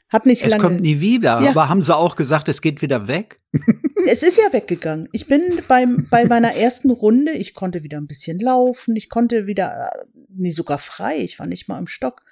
Hab 0.09 0.25
nicht 0.25 0.43
Es 0.43 0.51
lange. 0.51 0.63
kommt 0.63 0.81
nie 0.81 1.01
wieder, 1.01 1.41
Ja. 1.41 1.49
aber 1.49 1.67
haben 1.69 1.81
sie 1.81 1.95
auch 1.95 2.15
gesagt, 2.15 2.47
es 2.49 2.61
geht 2.61 2.81
wieder 2.81 3.07
weg? 3.07 3.41
Es 4.07 4.23
ist 4.23 4.37
ja 4.37 4.51
weggegangen. 4.53 5.09
Ich 5.11 5.27
bin 5.27 5.41
beim, 5.67 6.07
bei 6.09 6.25
meiner 6.25 6.53
ersten 6.55 6.89
Runde, 6.89 7.33
ich 7.33 7.53
konnte 7.53 7.83
wieder 7.83 7.97
ein 7.99 8.07
bisschen 8.07 8.39
laufen, 8.39 8.95
ich 8.95 9.09
konnte 9.09 9.45
wieder, 9.45 9.91
äh, 9.93 10.05
nee, 10.29 10.51
sogar 10.51 10.77
frei, 10.77 11.17
ich 11.17 11.37
war 11.37 11.45
nicht 11.45 11.67
mal 11.67 11.77
im 11.77 11.85
Stock. 11.87 12.23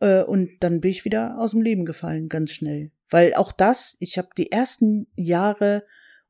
Äh, 0.00 0.22
Und 0.24 0.50
dann 0.60 0.80
bin 0.80 0.90
ich 0.90 1.04
wieder 1.04 1.38
aus 1.38 1.52
dem 1.52 1.62
Leben 1.62 1.84
gefallen, 1.86 2.28
ganz 2.28 2.50
schnell. 2.50 2.90
Weil 3.10 3.32
auch 3.34 3.52
das, 3.52 3.96
ich 4.00 4.18
habe 4.18 4.28
die 4.36 4.50
ersten 4.50 5.06
Jahre 5.14 5.84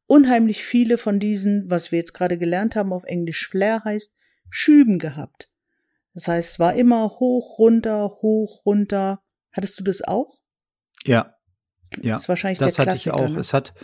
unheimlich 0.07 0.63
viele 0.63 0.99
von 0.99 1.19
diesen, 1.19 1.69
was 1.71 1.91
wir 1.91 1.99
jetzt 1.99 2.13
gerade 2.13 2.37
gelernt 2.39 2.77
haben, 2.77 2.93
auf 2.93 3.05
Englisch 3.05 3.49
Flair 3.49 3.83
heißt, 3.85 4.15
Schüben 4.51 4.99
gehabt. 4.99 5.49
Das 6.15 6.29
heißt, 6.29 6.51
es 6.53 6.59
war 6.59 6.75
immer 6.75 7.09
hoch, 7.09 7.59
runter, 7.59 8.09
hoch, 8.23 8.65
runter. 8.65 9.21
Hattest 9.53 9.79
du 9.79 9.85
das 9.85 10.03
auch? 10.03 10.33
Ja. 11.05 11.35
Ja. 12.03 12.15
Das 12.15 12.23
ist 12.23 12.29
wahrscheinlich 12.29 12.59
Das 12.59 12.75
der 12.75 12.87
hatte 12.87 12.97
ich 12.97 13.11
auch. 13.11 13.29
ne? 13.29 13.39
Es 13.39 13.53
hat, 13.53 13.75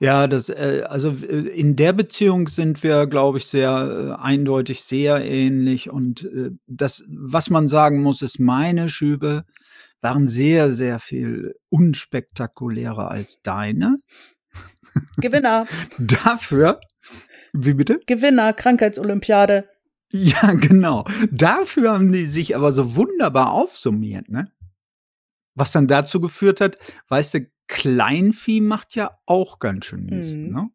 ja, 0.00 0.26
das, 0.28 0.48
äh, 0.48 0.84
also 0.88 1.10
in 1.10 1.76
der 1.76 1.92
Beziehung 1.92 2.48
sind 2.48 2.82
wir, 2.82 3.06
glaube 3.06 3.38
ich, 3.38 3.46
sehr 3.46 4.16
äh, 4.18 4.22
eindeutig 4.22 4.82
sehr 4.82 5.24
ähnlich. 5.24 5.90
Und 5.90 6.24
äh, 6.24 6.50
das, 6.66 7.04
was 7.08 7.50
man 7.50 7.68
sagen 7.68 8.02
muss, 8.02 8.22
ist, 8.22 8.38
meine 8.38 8.88
Schübe 8.88 9.44
waren 10.00 10.28
sehr, 10.28 10.72
sehr 10.72 11.00
viel 11.00 11.54
unspektakulärer 11.70 13.10
als 13.10 13.42
deine. 13.42 13.98
Gewinner, 15.16 15.66
Dafür, 15.98 16.80
wie 17.52 17.74
bitte? 17.74 18.00
Gewinner, 18.06 18.52
Krankheitsolympiade. 18.52 19.68
Ja, 20.12 20.52
genau. 20.54 21.04
Dafür 21.30 21.92
haben 21.92 22.12
die 22.12 22.24
sich 22.24 22.56
aber 22.56 22.72
so 22.72 22.96
wunderbar 22.96 23.52
aufsummiert, 23.52 24.28
ne? 24.28 24.50
Was 25.54 25.72
dann 25.72 25.86
dazu 25.88 26.20
geführt 26.20 26.60
hat, 26.60 26.76
weißt 27.08 27.34
du, 27.34 27.46
Kleinvieh 27.66 28.60
macht 28.60 28.94
ja 28.94 29.18
auch 29.26 29.58
ganz 29.58 29.84
schön 29.86 30.06
Mist, 30.06 30.36
Mhm. 30.36 30.52
ne? 30.52 30.70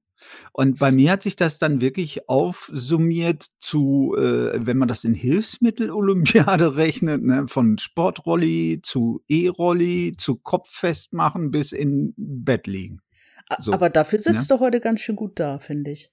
Und 0.53 0.79
bei 0.79 0.91
mir 0.91 1.11
hat 1.11 1.23
sich 1.23 1.35
das 1.35 1.57
dann 1.57 1.81
wirklich 1.81 2.29
aufsummiert 2.29 3.47
zu, 3.59 4.15
äh, 4.17 4.65
wenn 4.65 4.77
man 4.77 4.87
das 4.87 5.03
in 5.03 5.13
Hilfsmittel-Olympiade 5.15 6.75
rechnet, 6.77 7.23
ne, 7.23 7.47
von 7.49 7.77
Sportrolli 7.77 8.79
zu 8.83 9.21
E-Rolli 9.27 10.15
zu 10.17 10.37
Kopf 10.37 10.69
festmachen 10.69 11.51
bis 11.51 11.73
in 11.73 12.13
Bett 12.15 12.67
liegen. 12.67 13.01
So, 13.59 13.73
Aber 13.73 13.89
dafür 13.89 14.19
sitzt 14.19 14.49
ne? 14.49 14.55
du 14.57 14.59
heute 14.61 14.79
ganz 14.79 15.01
schön 15.01 15.17
gut 15.17 15.39
da, 15.41 15.59
finde 15.59 15.91
ich. 15.91 16.09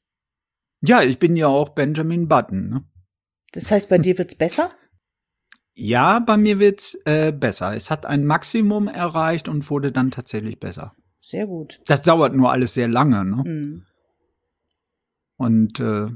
Ja, 0.82 1.02
ich 1.02 1.18
bin 1.20 1.36
ja 1.36 1.46
auch 1.46 1.68
Benjamin 1.68 2.26
Button. 2.26 2.68
Ne? 2.68 2.84
Das 3.52 3.70
heißt, 3.70 3.88
bei 3.88 3.98
dir 3.98 4.16
wird's 4.18 4.34
besser? 4.34 4.70
Ja, 5.74 6.18
bei 6.18 6.36
mir 6.36 6.58
wird's 6.58 6.96
äh, 7.04 7.32
besser. 7.32 7.74
Es 7.74 7.90
hat 7.90 8.06
ein 8.06 8.24
Maximum 8.24 8.88
erreicht 8.88 9.48
und 9.48 9.68
wurde 9.70 9.92
dann 9.92 10.10
tatsächlich 10.10 10.60
besser. 10.60 10.94
Sehr 11.20 11.46
gut. 11.46 11.80
Das 11.86 12.02
dauert 12.02 12.34
nur 12.34 12.50
alles 12.50 12.74
sehr 12.74 12.88
lange, 12.88 13.24
ne? 13.24 13.44
Hm. 13.44 13.86
Und 15.36 15.80
äh, 15.80 16.08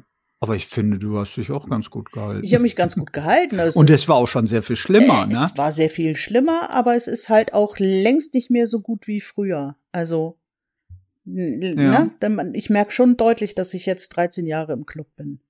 aber 0.45 0.57
ich 0.57 0.67
finde, 0.67 0.99
du 0.99 1.19
hast 1.19 1.37
dich 1.37 1.50
auch 1.50 1.67
ganz 1.71 1.88
gut 1.88 2.12
gehalten. 2.12 2.45
Ich 2.45 2.53
habe 2.53 2.62
mich 2.62 2.76
ganz 2.76 2.97
gut 2.97 3.14
gehalten. 3.14 3.59
Also 3.59 3.81
und 3.81 3.88
es, 3.88 4.03
es 4.03 4.09
war 4.09 4.17
auch 4.17 4.29
schon 4.29 4.45
sehr 4.45 4.62
viel 4.62 4.76
schlimmer, 4.76 5.25
ne? 5.25 5.49
es 5.50 5.57
war 5.57 5.73
sehr 5.73 5.88
viel 5.88 6.17
schlimmer, 6.17 6.69
aber 6.69 6.95
es 6.95 7.07
ist 7.07 7.31
halt 7.31 7.55
auch 7.55 7.79
längst 7.79 8.35
nicht 8.35 8.50
mehr 8.50 8.67
so 8.67 8.81
gut 8.81 9.07
wie 9.07 9.23
früher. 9.23 9.76
Also, 9.91 10.37
Ja. 11.25 12.11
ne? 12.21 12.50
Ich 12.53 12.69
merke 12.69 12.91
schon 12.91 13.17
deutlich, 13.17 13.55
dass 13.55 13.73
ich 13.73 13.87
jetzt 13.87 14.11
13 14.11 14.47
Jahre 14.47 14.75
im 14.75 14.85
Club 14.85 15.07
bin. 15.17 15.41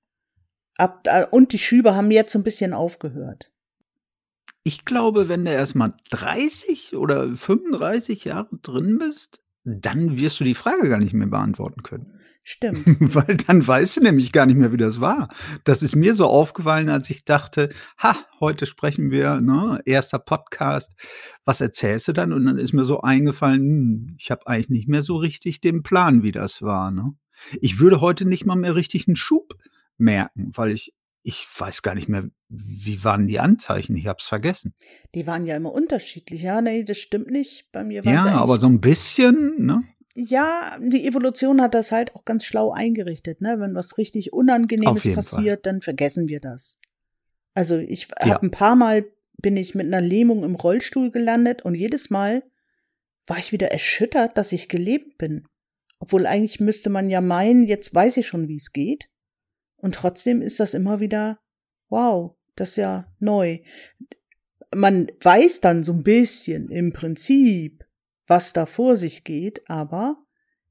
Ab, 0.77 1.07
und 1.31 1.53
die 1.53 1.59
Schübe 1.59 1.95
haben 1.95 2.11
jetzt 2.11 2.33
so 2.33 2.39
ein 2.39 2.43
bisschen 2.43 2.73
aufgehört. 2.73 3.51
Ich 4.63 4.83
glaube, 4.83 5.29
wenn 5.29 5.45
du 5.45 5.51
erst 5.51 5.75
mal 5.75 5.93
30 6.09 6.95
oder 6.95 7.33
35 7.33 8.25
Jahre 8.25 8.49
drin 8.61 8.97
bist, 8.97 9.41
dann 9.63 10.17
wirst 10.17 10.39
du 10.39 10.43
die 10.43 10.55
Frage 10.55 10.89
gar 10.89 10.99
nicht 10.99 11.13
mehr 11.13 11.27
beantworten 11.27 11.83
können. 11.83 12.19
Stimmt. 12.43 12.85
Weil 13.15 13.37
dann 13.37 13.65
weißt 13.65 13.97
du 13.97 14.01
nämlich 14.01 14.31
gar 14.31 14.45
nicht 14.45 14.57
mehr, 14.57 14.71
wie 14.71 14.77
das 14.77 15.01
war. 15.01 15.29
Das 15.63 15.81
ist 15.81 15.95
mir 15.95 16.13
so 16.13 16.27
aufgefallen, 16.27 16.89
als 16.89 17.09
ich 17.09 17.25
dachte, 17.25 17.69
ha, 17.97 18.15
heute 18.39 18.67
sprechen 18.67 19.09
wir, 19.09 19.41
ne, 19.41 19.81
erster 19.85 20.19
Podcast. 20.19 20.93
Was 21.43 21.59
erzählst 21.59 22.07
du 22.07 22.13
dann? 22.13 22.31
Und 22.31 22.45
dann 22.45 22.59
ist 22.59 22.73
mir 22.73 22.85
so 22.85 23.01
eingefallen, 23.01 23.61
hm, 23.61 24.15
ich 24.19 24.29
habe 24.29 24.45
eigentlich 24.45 24.69
nicht 24.69 24.87
mehr 24.87 25.01
so 25.01 25.15
richtig 25.15 25.59
den 25.59 25.81
Plan, 25.81 26.21
wie 26.21 26.31
das 26.31 26.61
war. 26.61 26.91
Ne? 26.91 27.13
Ich 27.61 27.79
würde 27.79 27.99
heute 27.99 28.25
nicht 28.25 28.45
mal 28.45 28.55
mehr 28.55 28.75
richtig 28.75 29.07
einen 29.07 29.15
Schub 29.15 29.55
merken, 29.97 30.51
weil 30.55 30.71
ich, 30.71 30.93
ich 31.23 31.47
weiß 31.57 31.81
gar 31.81 31.95
nicht 31.95 32.09
mehr, 32.09 32.29
wie 32.49 33.03
waren 33.03 33.27
die 33.27 33.39
Anzeichen? 33.39 33.95
Ich 33.95 34.07
habe 34.07 34.17
es 34.19 34.27
vergessen. 34.27 34.75
Die 35.15 35.25
waren 35.25 35.45
ja 35.45 35.55
immer 35.55 35.73
unterschiedlich. 35.73 36.41
Ja, 36.41 36.61
nee, 36.61 36.83
das 36.83 36.97
stimmt 36.97 37.31
nicht. 37.31 37.71
Bei 37.71 37.83
mir 37.83 38.05
waren 38.05 38.13
Ja, 38.13 38.25
aber 38.33 38.59
so 38.59 38.67
ein 38.67 38.81
bisschen, 38.81 39.65
ne? 39.65 39.83
Ja, 40.13 40.77
die 40.79 41.05
Evolution 41.05 41.61
hat 41.61 41.73
das 41.73 41.91
halt 41.91 42.15
auch 42.15 42.23
ganz 42.23 42.45
schlau 42.45 42.71
eingerichtet, 42.71 43.41
ne? 43.41 43.59
Wenn 43.59 43.75
was 43.75 43.97
richtig 43.97 44.31
Unangenehmes 44.31 45.13
passiert, 45.13 45.65
dann 45.65 45.81
vergessen 45.81 46.29
wir 46.29 46.39
das. 46.39 46.79
Also 47.53 47.77
ich 47.77 48.07
Ja. 48.21 48.35
habe 48.35 48.45
ein 48.45 48.51
paar 48.51 48.75
Mal 48.75 49.05
bin 49.41 49.57
ich 49.57 49.75
mit 49.75 49.87
einer 49.87 50.01
Lähmung 50.01 50.43
im 50.43 50.55
Rollstuhl 50.55 51.11
gelandet 51.11 51.63
und 51.63 51.75
jedes 51.75 52.09
Mal 52.09 52.43
war 53.27 53.37
ich 53.37 53.51
wieder 53.51 53.71
erschüttert, 53.71 54.37
dass 54.37 54.51
ich 54.51 54.69
gelebt 54.69 55.17
bin. 55.17 55.47
Obwohl 55.99 56.27
eigentlich 56.27 56.59
müsste 56.59 56.89
man 56.89 57.09
ja 57.09 57.21
meinen, 57.21 57.63
jetzt 57.65 57.93
weiß 57.93 58.17
ich 58.17 58.27
schon, 58.27 58.47
wie 58.47 58.55
es 58.55 58.71
geht. 58.71 59.09
Und 59.85 59.93
trotzdem 59.93 60.41
ist 60.41 60.59
das 60.59 60.73
immer 60.73 60.99
wieder, 60.99 61.37
wow, 61.89 62.35
das 62.55 62.69
ist 62.71 62.77
ja 62.77 63.05
neu. 63.19 63.59
Man 64.73 65.11
weiß 65.21 65.61
dann 65.61 65.83
so 65.83 65.93
ein 65.93 66.01
bisschen 66.01 66.71
im 66.71 66.91
Prinzip, 66.91 67.85
was 68.25 68.51
da 68.51 68.65
vor 68.65 68.97
sich 68.97 69.23
geht, 69.23 69.69
aber 69.69 70.17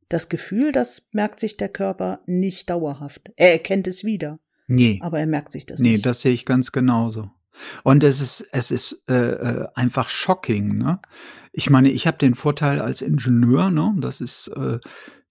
das 0.09 0.29
Gefühl, 0.29 0.73
das 0.73 1.11
merkt 1.13 1.39
sich 1.39 1.57
der 1.57 1.69
Körper 1.69 2.23
nicht 2.27 2.69
dauerhaft. 2.71 3.31
Er 3.37 3.53
erkennt 3.53 3.87
es 3.87 4.03
wieder, 4.03 4.41
Nee. 4.67 4.99
aber 5.01 5.21
er 5.21 5.29
merkt 5.29 5.53
sich 5.53 5.65
das 5.65 5.79
Nee, 5.79 5.93
nicht. 5.93 6.05
das 6.05 6.21
sehe 6.21 6.33
ich 6.35 6.45
ganz 6.45 6.73
genauso. 6.73 7.31
Und 7.85 8.03
es 8.03 8.21
ist, 8.21 8.49
es 8.51 8.73
ist 8.73 9.01
äh, 9.09 9.15
äh, 9.15 9.69
einfach 9.77 10.09
shocking. 10.09 10.77
Ne? 10.77 10.99
Ich 11.53 11.71
meine, 11.71 11.89
ich 11.89 12.09
habe 12.09 12.19
den 12.19 12.35
Vorteil 12.35 12.81
als 12.81 13.01
Ingenieur, 13.01 13.71
ne? 13.71 13.95
das 13.99 14.21
ist, 14.21 14.49
äh, 14.49 14.81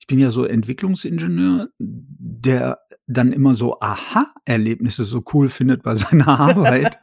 ich 0.03 0.07
bin 0.07 0.19
ja 0.19 0.31
so 0.31 0.43
Entwicklungsingenieur, 0.43 1.69
der 1.79 2.79
dann 3.07 3.31
immer 3.31 3.55
so 3.55 3.79
Aha-Erlebnisse 3.79 5.05
so 5.05 5.23
cool 5.33 5.47
findet 5.47 5.81
bei 5.81 5.95
seiner 5.95 6.27
Arbeit. 6.41 6.97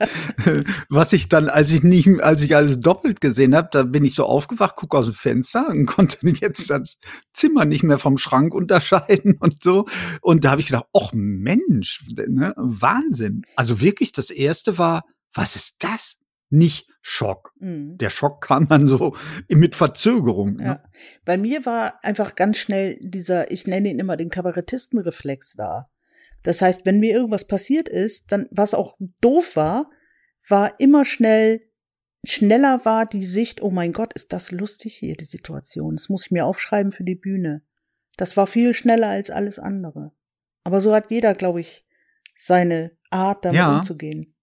Was 0.91 1.15
ich 1.15 1.31
dann, 1.31 1.49
als 1.49 1.73
ich 1.73 1.83
nicht, 1.83 2.23
als 2.23 2.43
ich 2.43 2.55
alles 2.55 2.79
doppelt 2.79 3.23
gesehen 3.23 3.57
habe, 3.57 3.71
da 3.73 3.85
bin 3.85 4.05
ich 4.05 4.15
so 4.15 4.27
aufgewacht, 4.27 4.77
gucke 4.77 4.99
aus 4.99 5.07
dem 5.07 5.15
Fenster 5.15 5.67
und 5.69 5.87
konnte 5.87 6.19
jetzt 6.29 6.69
das 6.69 6.99
Zimmer 7.33 7.65
nicht 7.65 7.85
mehr 7.85 7.99
vom 7.99 8.19
Schrank 8.19 8.53
unterscheiden 8.53 9.39
und 9.41 9.65
so. 9.65 9.87
Und 10.21 10.45
da 10.45 10.51
habe 10.51 10.61
ich 10.61 10.67
gedacht, 10.67 10.89
ach 10.95 11.13
Mensch, 11.15 12.05
ne, 12.07 12.53
Wahnsinn. 12.59 13.47
Also 13.57 13.81
wirklich, 13.81 14.13
das 14.13 14.29
erste 14.29 14.77
war, 14.77 15.07
was 15.33 15.57
ist 15.57 15.77
das? 15.79 16.19
Nicht 16.51 16.90
Schock. 17.03 17.55
Mhm. 17.59 17.97
Der 17.99 18.11
Schock 18.11 18.43
kam 18.43 18.69
dann 18.69 18.87
so 18.87 19.17
mit 19.49 19.75
Verzögerung. 19.75 20.57
Ne? 20.57 20.65
Ja. 20.65 20.85
Bei 21.25 21.39
mir 21.39 21.65
war 21.65 22.05
einfach 22.05 22.35
ganz 22.35 22.59
schnell 22.59 22.99
dieser, 23.01 23.51
ich 23.51 23.67
nenne 23.67 23.89
ihn 23.89 23.99
immer 23.99 24.17
den 24.17 24.31
Kabarettistenreflex 24.31 25.55
da. 25.55 25.91
Das 26.43 26.63
heißt, 26.63 26.87
wenn 26.87 27.01
mir 27.01 27.13
irgendwas 27.15 27.47
passiert 27.47 27.89
ist, 27.89 28.33
dann, 28.33 28.47
was 28.51 28.75
auch 28.75 28.97
doof 29.21 29.57
war, 29.57 29.91
war 30.49 30.79
immer 30.81 31.05
schnell, 31.05 31.63
schneller 32.25 32.85
war 32.85 33.07
die 33.07 33.25
Sicht, 33.25 33.63
oh 33.63 33.71
mein 33.71 33.93
Gott, 33.93 34.13
ist 34.15 34.33
das 34.33 34.51
lustig 34.51 34.95
hier, 34.97 35.17
die 35.17 35.25
Situation. 35.27 35.97
Das 35.97 36.09
muss 36.09 36.27
ich 36.27 36.31
mir 36.31 36.47
aufschreiben 36.47 36.93
für 36.93 37.05
die 37.05 37.15
Bühne. 37.15 37.63
Das 38.17 38.37
war 38.37 38.47
viel 38.47 38.75
schneller 38.75 39.09
als 39.09 39.31
alles 39.31 39.59
andere. 39.59 40.13
Aber 40.65 40.81
so 40.81 40.95
hat 40.95 41.11
jeder, 41.11 41.35
glaube 41.35 41.61
ich, 41.61 41.87
seine 42.37 42.93
Art, 43.11 43.45
damit 43.45 43.59
Ja. 43.59 43.79
umzugehen. 43.79 44.35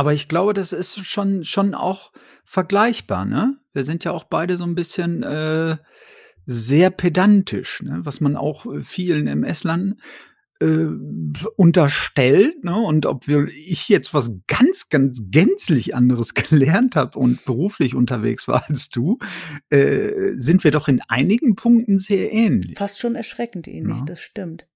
Aber 0.00 0.14
ich 0.14 0.28
glaube, 0.28 0.54
das 0.54 0.72
ist 0.72 1.04
schon, 1.04 1.44
schon 1.44 1.74
auch 1.74 2.12
vergleichbar, 2.42 3.26
ne? 3.26 3.58
Wir 3.74 3.84
sind 3.84 4.02
ja 4.02 4.12
auch 4.12 4.24
beide 4.24 4.56
so 4.56 4.64
ein 4.64 4.74
bisschen 4.74 5.22
äh, 5.22 5.76
sehr 6.46 6.88
pedantisch, 6.88 7.82
ne? 7.82 8.00
was 8.02 8.22
man 8.22 8.34
auch 8.34 8.64
äh, 8.64 8.80
vielen 8.80 9.26
MS-Lern 9.26 10.00
äh, 10.60 10.86
unterstellt, 11.54 12.64
ne? 12.64 12.78
Und 12.78 13.04
ob 13.04 13.28
wir, 13.28 13.46
ich 13.48 13.90
jetzt 13.90 14.14
was 14.14 14.32
ganz, 14.46 14.88
ganz 14.88 15.20
gänzlich 15.30 15.94
anderes 15.94 16.32
gelernt 16.48 16.96
habe 16.96 17.18
und 17.18 17.44
beruflich 17.44 17.94
unterwegs 17.94 18.48
war 18.48 18.64
als 18.70 18.88
du, 18.88 19.18
äh, 19.68 20.32
sind 20.38 20.64
wir 20.64 20.70
doch 20.70 20.88
in 20.88 21.02
einigen 21.08 21.56
Punkten 21.56 21.98
sehr 21.98 22.32
ähnlich. 22.32 22.78
Fast 22.78 23.00
schon 23.00 23.16
erschreckend 23.16 23.68
ähnlich, 23.68 23.98
Ja. 23.98 24.04
das 24.06 24.20
stimmt. 24.22 24.66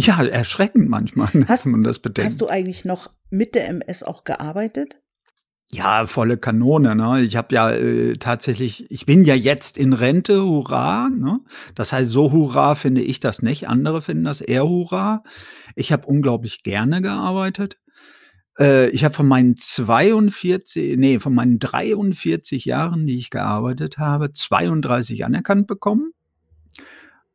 Ja, 0.00 0.22
erschreckend 0.22 0.88
manchmal, 0.88 1.28
ne, 1.32 1.48
Hast- 1.48 1.64
wenn 1.64 1.72
man 1.72 1.82
das 1.82 1.98
bedenkt. 1.98 2.30
Hast 2.30 2.40
du 2.40 2.46
eigentlich 2.46 2.84
noch 2.84 3.10
mit 3.30 3.56
der 3.56 3.68
MS 3.68 4.04
auch 4.04 4.22
gearbeitet? 4.22 5.00
Ja, 5.70 6.06
volle 6.06 6.38
Kanone. 6.38 6.94
Ne? 6.94 7.22
Ich 7.22 7.36
habe 7.36 7.52
ja 7.52 7.72
äh, 7.72 8.16
tatsächlich, 8.16 8.88
ich 8.92 9.06
bin 9.06 9.24
ja 9.24 9.34
jetzt 9.34 9.76
in 9.76 9.92
Rente, 9.92 10.44
hurra. 10.44 11.08
Ne? 11.10 11.40
Das 11.74 11.92
heißt, 11.92 12.10
so 12.10 12.30
hurra 12.30 12.76
finde 12.76 13.02
ich 13.02 13.18
das 13.18 13.42
nicht. 13.42 13.68
Andere 13.68 14.00
finden 14.00 14.22
das 14.22 14.40
eher 14.40 14.68
hurra. 14.68 15.24
Ich 15.74 15.92
habe 15.92 16.06
unglaublich 16.06 16.62
gerne 16.62 17.02
gearbeitet. 17.02 17.76
Äh, 18.58 18.88
ich 18.90 19.04
habe 19.04 19.14
von 19.14 19.26
meinen 19.26 19.56
42, 19.56 20.96
nee, 20.96 21.18
von 21.18 21.34
meinen 21.34 21.58
43 21.58 22.64
Jahren, 22.64 23.06
die 23.06 23.18
ich 23.18 23.30
gearbeitet 23.30 23.98
habe, 23.98 24.32
32 24.32 25.24
anerkannt 25.24 25.66
bekommen. 25.66 26.12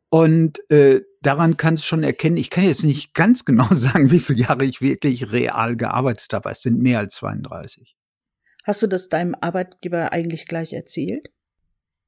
Und 0.08 0.58
äh, 0.70 1.02
daran 1.26 1.56
kannst 1.56 1.82
du 1.82 1.86
schon 1.86 2.02
erkennen, 2.02 2.36
ich 2.36 2.50
kann 2.50 2.64
jetzt 2.64 2.84
nicht 2.84 3.14
ganz 3.14 3.44
genau 3.44 3.68
sagen, 3.70 4.10
wie 4.10 4.20
viele 4.20 4.40
Jahre 4.40 4.64
ich 4.64 4.80
wirklich 4.80 5.32
real 5.32 5.76
gearbeitet 5.76 6.32
habe. 6.32 6.50
Es 6.50 6.62
sind 6.62 6.78
mehr 6.80 6.98
als 6.98 7.16
32. 7.16 7.96
Hast 8.64 8.82
du 8.82 8.86
das 8.86 9.08
deinem 9.08 9.34
Arbeitgeber 9.40 10.12
eigentlich 10.12 10.46
gleich 10.46 10.72
erzählt? 10.72 11.28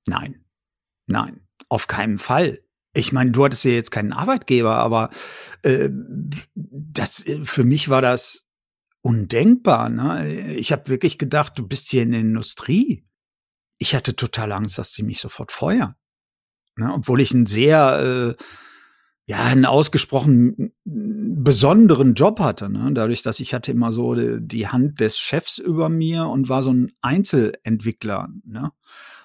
Nein, 0.06 0.44
nein, 1.06 1.46
auf 1.68 1.86
keinen 1.86 2.18
Fall. 2.18 2.62
Ich 2.94 3.12
meine, 3.12 3.30
du 3.30 3.44
hattest 3.44 3.64
ja 3.64 3.72
jetzt 3.72 3.90
keinen 3.90 4.14
Arbeitgeber, 4.14 4.76
aber 4.76 5.10
äh, 5.62 5.90
das 6.54 7.24
für 7.42 7.64
mich 7.64 7.90
war 7.90 8.00
das 8.00 8.46
undenkbar. 9.02 9.90
Ne? 9.90 10.54
Ich 10.54 10.72
habe 10.72 10.88
wirklich 10.88 11.18
gedacht, 11.18 11.58
du 11.58 11.66
bist 11.66 11.88
hier 11.88 12.02
in 12.02 12.12
der 12.12 12.20
Industrie. 12.20 13.06
Ich 13.78 13.94
hatte 13.94 14.16
total 14.16 14.50
Angst, 14.52 14.78
dass 14.78 14.92
die 14.92 15.02
mich 15.02 15.20
sofort 15.20 15.52
feuern. 15.52 15.94
Ne? 16.76 16.90
Obwohl 16.92 17.20
ich 17.20 17.34
einen 17.34 17.44
sehr 17.44 18.36
äh, 18.38 18.42
ja, 19.28 19.42
einen 19.42 19.64
ausgesprochen 19.64 20.72
besonderen 20.84 22.14
Job 22.14 22.38
hatte, 22.38 22.68
ne? 22.70 22.92
dadurch, 22.94 23.22
dass 23.22 23.40
ich 23.40 23.54
hatte 23.54 23.72
immer 23.72 23.90
so 23.90 24.14
die, 24.14 24.68
Hand 24.68 25.00
des 25.00 25.18
Chefs 25.18 25.58
über 25.58 25.88
mir 25.88 26.26
und 26.26 26.48
war 26.48 26.62
so 26.62 26.72
ein 26.72 26.92
Einzelentwickler. 27.00 28.28
Ne? 28.44 28.70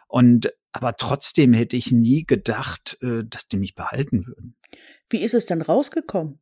Und 0.07 0.51
aber 0.73 0.95
trotzdem 0.95 1.53
hätte 1.53 1.77
ich 1.77 1.91
nie 1.91 2.25
gedacht, 2.25 2.97
äh, 3.01 3.23
dass 3.25 3.47
die 3.47 3.57
mich 3.57 3.75
behalten 3.75 4.25
würden. 4.25 4.55
Wie 5.09 5.21
ist 5.21 5.33
es 5.33 5.45
denn 5.45 5.61
rausgekommen? 5.61 6.39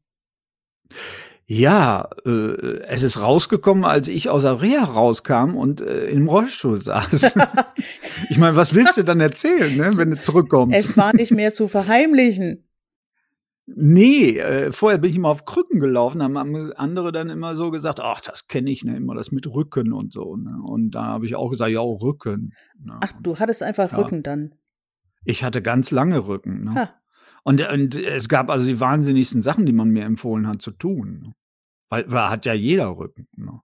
Ja, 1.48 2.10
äh, 2.26 2.82
es 2.88 3.02
ist 3.02 3.20
rausgekommen, 3.20 3.84
als 3.84 4.08
ich 4.08 4.30
aus 4.30 4.44
der 4.44 4.62
Reha 4.62 4.84
rauskam 4.84 5.56
und 5.56 5.82
äh, 5.82 6.06
im 6.06 6.30
Rollstuhl 6.30 6.78
saß. 6.80 7.36
ich 8.30 8.38
meine, 8.38 8.56
was 8.56 8.74
willst 8.74 8.98
du 8.98 9.04
dann 9.04 9.20
erzählen, 9.20 9.76
ne, 9.76 9.98
wenn 9.98 10.12
du 10.12 10.20
zurückkommst? 10.20 10.78
Es 10.78 10.96
war 10.96 11.14
nicht 11.14 11.32
mehr 11.32 11.52
zu 11.52 11.68
verheimlichen. 11.68 12.69
Nee, 13.76 14.38
äh, 14.38 14.72
vorher 14.72 14.98
bin 14.98 15.12
ich 15.12 15.16
immer 15.16 15.30
auf 15.30 15.46
Krücken 15.46 15.80
gelaufen, 15.80 16.24
haben 16.24 16.38
andere 16.74 17.12
dann 17.12 17.30
immer 17.30 17.56
so 17.56 17.72
gesagt, 17.72 18.00
ach, 18.00 18.22
das 18.22 18.48
kenne 18.48 18.72
ich, 18.72 18.84
ne, 18.84 18.98
immer 18.98 19.16
das 19.16 19.32
mit 19.32 19.48
Rücken 19.48 19.94
und 19.94 20.12
so. 20.12 20.36
Ne? 20.36 20.58
Und 20.64 20.92
da 20.92 21.06
habe 21.06 21.26
ich 21.26 21.36
auch 21.36 21.50
gesagt, 21.50 21.72
ja, 21.72 21.82
Rücken. 21.82 22.54
Ne? 22.80 22.98
Ach, 23.02 23.14
du 23.22 23.38
hattest 23.38 23.62
einfach 23.62 23.92
Ja. 23.92 23.98
Rücken 24.00 24.24
dann. 24.24 24.56
Ich 25.24 25.44
hatte 25.44 25.62
ganz 25.62 25.92
lange 25.92 26.28
Rücken. 26.28 26.64
Ne? 26.64 26.76
Ha. 26.76 26.94
Und, 27.44 27.68
und 27.70 27.96
es 27.96 28.28
gab 28.28 28.50
also 28.50 28.66
die 28.66 28.80
wahnsinnigsten 28.80 29.42
Sachen, 29.42 29.66
die 29.66 29.74
man 29.74 29.90
mir 29.90 30.04
empfohlen 30.04 30.48
hat 30.48 30.62
zu 30.62 30.72
tun. 30.72 31.20
Ne? 31.24 31.34
Weil, 31.90 32.06
weil 32.12 32.30
hat 32.30 32.46
ja 32.46 32.54
jeder 32.54 32.98
Rücken. 32.98 33.28
Ne? 33.36 33.60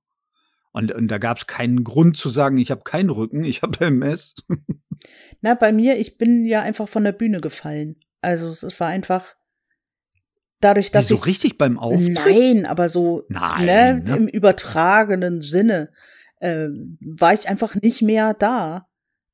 Und, 0.71 0.91
und 0.91 1.07
da 1.07 1.17
gab 1.17 1.37
es 1.37 1.47
keinen 1.47 1.83
Grund 1.83 2.17
zu 2.17 2.29
sagen, 2.29 2.57
ich 2.57 2.69
habe 2.69 2.81
keinen 2.83 3.09
Rücken, 3.09 3.43
ich 3.43 3.61
habe 3.61 3.85
MS. 3.85 4.35
Na, 5.41 5.53
bei 5.55 5.71
mir, 5.71 5.97
ich 5.97 6.17
bin 6.17 6.45
ja 6.45 6.61
einfach 6.61 6.89
von 6.89 7.03
der 7.03 7.13
Bühne 7.13 7.39
gefallen. 7.39 7.95
Also 8.21 8.49
es 8.49 8.79
war 8.79 8.87
einfach 8.87 9.35
dadurch, 10.65 10.91
dass 10.91 11.05
Wie, 11.05 11.09
so 11.09 11.15
ich 11.15 11.25
richtig 11.27 11.57
beim 11.57 11.77
Auftritt? 11.77 12.15
Nein, 12.15 12.65
aber 12.65 12.89
so 12.89 13.23
Nein, 13.29 13.65
ne, 13.65 14.03
ne? 14.03 14.15
im 14.15 14.27
übertragenen 14.27 15.41
Sinne 15.41 15.91
äh, 16.39 16.67
war 16.99 17.33
ich 17.33 17.47
einfach 17.47 17.75
nicht 17.75 18.01
mehr 18.01 18.33
da. 18.33 18.87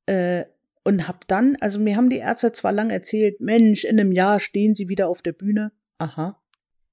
Äh, 0.06 0.44
und 0.84 1.06
hab 1.08 1.26
dann, 1.28 1.56
also 1.60 1.78
mir 1.78 1.96
haben 1.96 2.10
die 2.10 2.18
Ärzte 2.18 2.52
zwar 2.52 2.72
lang 2.72 2.90
erzählt, 2.90 3.40
Mensch, 3.40 3.84
in 3.84 3.98
einem 3.98 4.12
Jahr 4.12 4.40
stehen 4.40 4.74
sie 4.74 4.88
wieder 4.88 5.08
auf 5.08 5.22
der 5.22 5.32
Bühne. 5.32 5.72
Aha. 5.98 6.40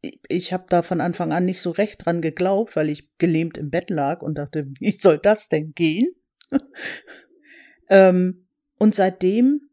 Ich, 0.01 0.19
ich 0.29 0.53
habe 0.53 0.65
da 0.69 0.84
von 0.84 1.01
Anfang 1.01 1.34
an 1.34 1.46
nicht 1.46 1.60
so 1.60 1.72
recht 1.72 2.05
dran 2.05 2.22
geglaubt, 2.22 2.75
weil 2.75 2.89
ich 2.89 3.10
gelähmt 3.17 3.58
im 3.58 3.72
Bett 3.72 3.89
lag 3.89 4.22
und 4.22 4.38
dachte, 4.38 4.67
wie 4.79 4.91
soll 4.91 5.17
das 5.17 5.50
denn 5.50 5.74
gehen? 5.74 6.08
ähm, 7.89 8.48
und 8.77 8.96
seitdem 8.96 9.69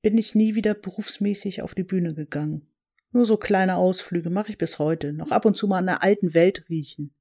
bin 0.00 0.16
ich 0.16 0.34
nie 0.34 0.54
wieder 0.54 0.74
berufsmäßig 0.74 1.62
auf 1.62 1.74
die 1.74 1.82
Bühne 1.82 2.14
gegangen. 2.14 2.68
Nur 3.12 3.26
so 3.26 3.36
kleine 3.36 3.76
Ausflüge 3.76 4.30
mache 4.30 4.50
ich 4.50 4.58
bis 4.58 4.78
heute. 4.78 5.12
Noch 5.12 5.30
ab 5.30 5.44
und 5.44 5.56
zu 5.56 5.68
mal 5.68 5.78
an 5.78 5.86
der 5.86 6.02
alten 6.02 6.34
Welt 6.34 6.64
riechen. 6.68 7.14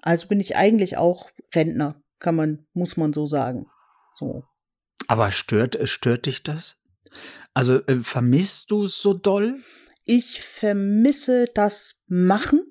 Also 0.00 0.28
bin 0.28 0.40
ich 0.40 0.56
eigentlich 0.56 0.96
auch 0.96 1.30
Rentner, 1.54 2.02
kann 2.18 2.34
man, 2.34 2.66
muss 2.72 2.96
man 2.96 3.12
so 3.12 3.26
sagen. 3.26 3.66
So. 4.14 4.44
Aber 5.06 5.30
stört, 5.30 5.78
stört 5.88 6.26
dich 6.26 6.42
das? 6.42 6.76
Also 7.54 7.84
äh, 7.86 7.96
vermisst 8.00 8.70
du 8.70 8.84
es 8.84 8.98
so 8.98 9.14
doll? 9.14 9.60
Ich 10.04 10.42
vermisse 10.42 11.46
das 11.54 12.02
Machen, 12.06 12.62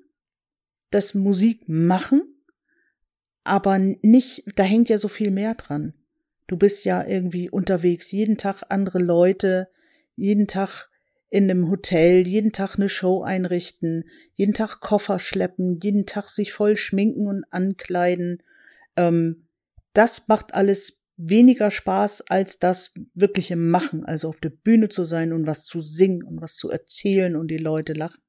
das 0.90 1.14
Musik 1.14 1.68
machen, 1.68 2.22
aber 3.44 3.78
nicht, 3.78 4.44
da 4.56 4.62
hängt 4.62 4.88
ja 4.88 4.98
so 4.98 5.08
viel 5.08 5.30
mehr 5.30 5.54
dran. 5.54 5.94
Du 6.46 6.56
bist 6.56 6.84
ja 6.84 7.04
irgendwie 7.06 7.48
unterwegs, 7.48 8.12
jeden 8.12 8.36
Tag 8.36 8.62
andere 8.68 8.98
Leute, 8.98 9.68
jeden 10.16 10.46
Tag 10.46 10.90
in 11.32 11.50
einem 11.50 11.70
Hotel, 11.70 12.26
jeden 12.26 12.52
Tag 12.52 12.76
eine 12.76 12.90
Show 12.90 13.22
einrichten, 13.22 14.04
jeden 14.34 14.52
Tag 14.52 14.80
Koffer 14.80 15.18
schleppen, 15.18 15.80
jeden 15.82 16.04
Tag 16.04 16.28
sich 16.28 16.52
voll 16.52 16.76
schminken 16.76 17.26
und 17.26 17.44
ankleiden. 17.50 18.42
Ähm, 18.96 19.46
das 19.94 20.28
macht 20.28 20.52
alles 20.52 21.00
weniger 21.16 21.70
Spaß 21.70 22.28
als 22.28 22.58
das 22.58 22.92
wirkliche 23.14 23.56
Machen, 23.56 24.04
also 24.04 24.28
auf 24.28 24.40
der 24.40 24.50
Bühne 24.50 24.90
zu 24.90 25.04
sein 25.04 25.32
und 25.32 25.46
was 25.46 25.64
zu 25.64 25.80
singen 25.80 26.22
und 26.22 26.42
was 26.42 26.54
zu 26.54 26.68
erzählen 26.68 27.34
und 27.34 27.48
die 27.48 27.56
Leute 27.56 27.94
lachen. 27.94 28.20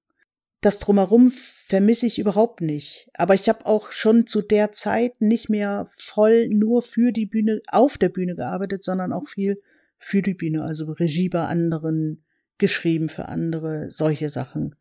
Das 0.62 0.80
drumherum 0.80 1.30
vermisse 1.30 2.06
ich 2.06 2.20
überhaupt 2.20 2.62
nicht. 2.62 3.10
Aber 3.16 3.34
ich 3.34 3.50
habe 3.50 3.66
auch 3.66 3.92
schon 3.92 4.28
zu 4.28 4.42
der 4.42 4.72
Zeit 4.72 5.20
nicht 5.20 5.50
mehr 5.50 5.90
voll 5.98 6.48
nur 6.48 6.82
für 6.82 7.12
die 7.12 7.26
Bühne, 7.26 7.62
auf 7.68 7.98
der 7.98 8.08
Bühne 8.08 8.36
gearbeitet, 8.36 8.82
sondern 8.82 9.12
auch 9.12 9.28
viel 9.28 9.62
für 9.98 10.22
die 10.22 10.36
Bühne, 10.36 10.64
also 10.64 10.90
Regie 10.94 11.28
bei 11.28 11.46
anderen, 11.46 12.24
geschrieben 12.64 13.10
für 13.10 13.28
andere, 13.28 13.92
solche 13.92 14.30
Sachen. 14.30 14.76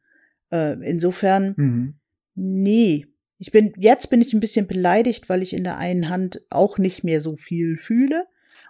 Äh, 0.53 0.75
insofern, 0.89 1.55
Mhm. 1.57 1.95
nee. 2.37 3.07
Ich 3.39 3.51
bin, 3.51 3.73
jetzt 3.77 4.09
bin 4.09 4.21
ich 4.21 4.33
ein 4.33 4.39
bisschen 4.39 4.69
beleidigt, 4.69 5.29
weil 5.29 5.43
ich 5.43 5.53
in 5.53 5.65
der 5.65 5.77
einen 5.77 6.09
Hand 6.09 6.41
auch 6.49 6.79
nicht 6.79 7.03
mehr 7.03 7.21
so 7.21 7.35
viel 7.35 7.77
fühle. 7.77 8.21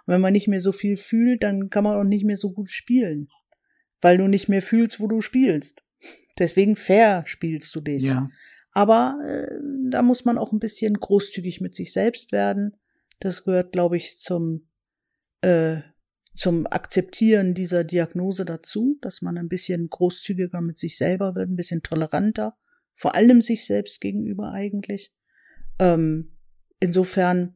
Und 0.05 0.13
wenn 0.15 0.21
man 0.21 0.33
nicht 0.33 0.47
mehr 0.47 0.59
so 0.61 0.71
viel 0.71 0.97
fühlt, 0.97 1.43
dann 1.43 1.69
kann 1.69 1.83
man 1.83 1.95
auch 1.95 2.03
nicht 2.03 2.25
mehr 2.25 2.37
so 2.37 2.51
gut 2.51 2.71
spielen. 2.71 3.27
Weil 4.01 4.17
du 4.17 4.27
nicht 4.27 4.49
mehr 4.49 4.63
fühlst, 4.63 4.99
wo 4.99 5.07
du 5.07 5.21
spielst. 5.21 5.83
Deswegen 6.39 6.75
fair 6.75 7.21
spielst 7.27 7.75
du 7.75 7.81
dich. 7.81 8.01
Ja. 8.01 8.29
Aber 8.71 9.19
äh, 9.27 9.55
da 9.91 10.01
muss 10.01 10.25
man 10.25 10.39
auch 10.39 10.51
ein 10.51 10.59
bisschen 10.59 10.95
großzügig 10.99 11.61
mit 11.61 11.75
sich 11.75 11.93
selbst 11.93 12.31
werden. 12.31 12.75
Das 13.19 13.43
gehört, 13.43 13.73
glaube 13.73 13.97
ich, 13.97 14.17
zum, 14.17 14.67
äh, 15.41 15.81
zum 16.35 16.65
Akzeptieren 16.67 17.53
dieser 17.53 17.83
Diagnose 17.83 18.45
dazu, 18.45 18.97
dass 19.01 19.21
man 19.21 19.37
ein 19.37 19.49
bisschen 19.49 19.89
großzügiger 19.89 20.61
mit 20.61 20.79
sich 20.79 20.97
selber 20.97 21.35
wird, 21.35 21.49
ein 21.49 21.55
bisschen 21.55 21.83
toleranter, 21.83 22.57
vor 22.95 23.15
allem 23.15 23.41
sich 23.41 23.65
selbst 23.65 24.01
gegenüber 24.01 24.51
eigentlich. 24.51 25.13
Ähm, 25.79 26.37
insofern, 26.79 27.55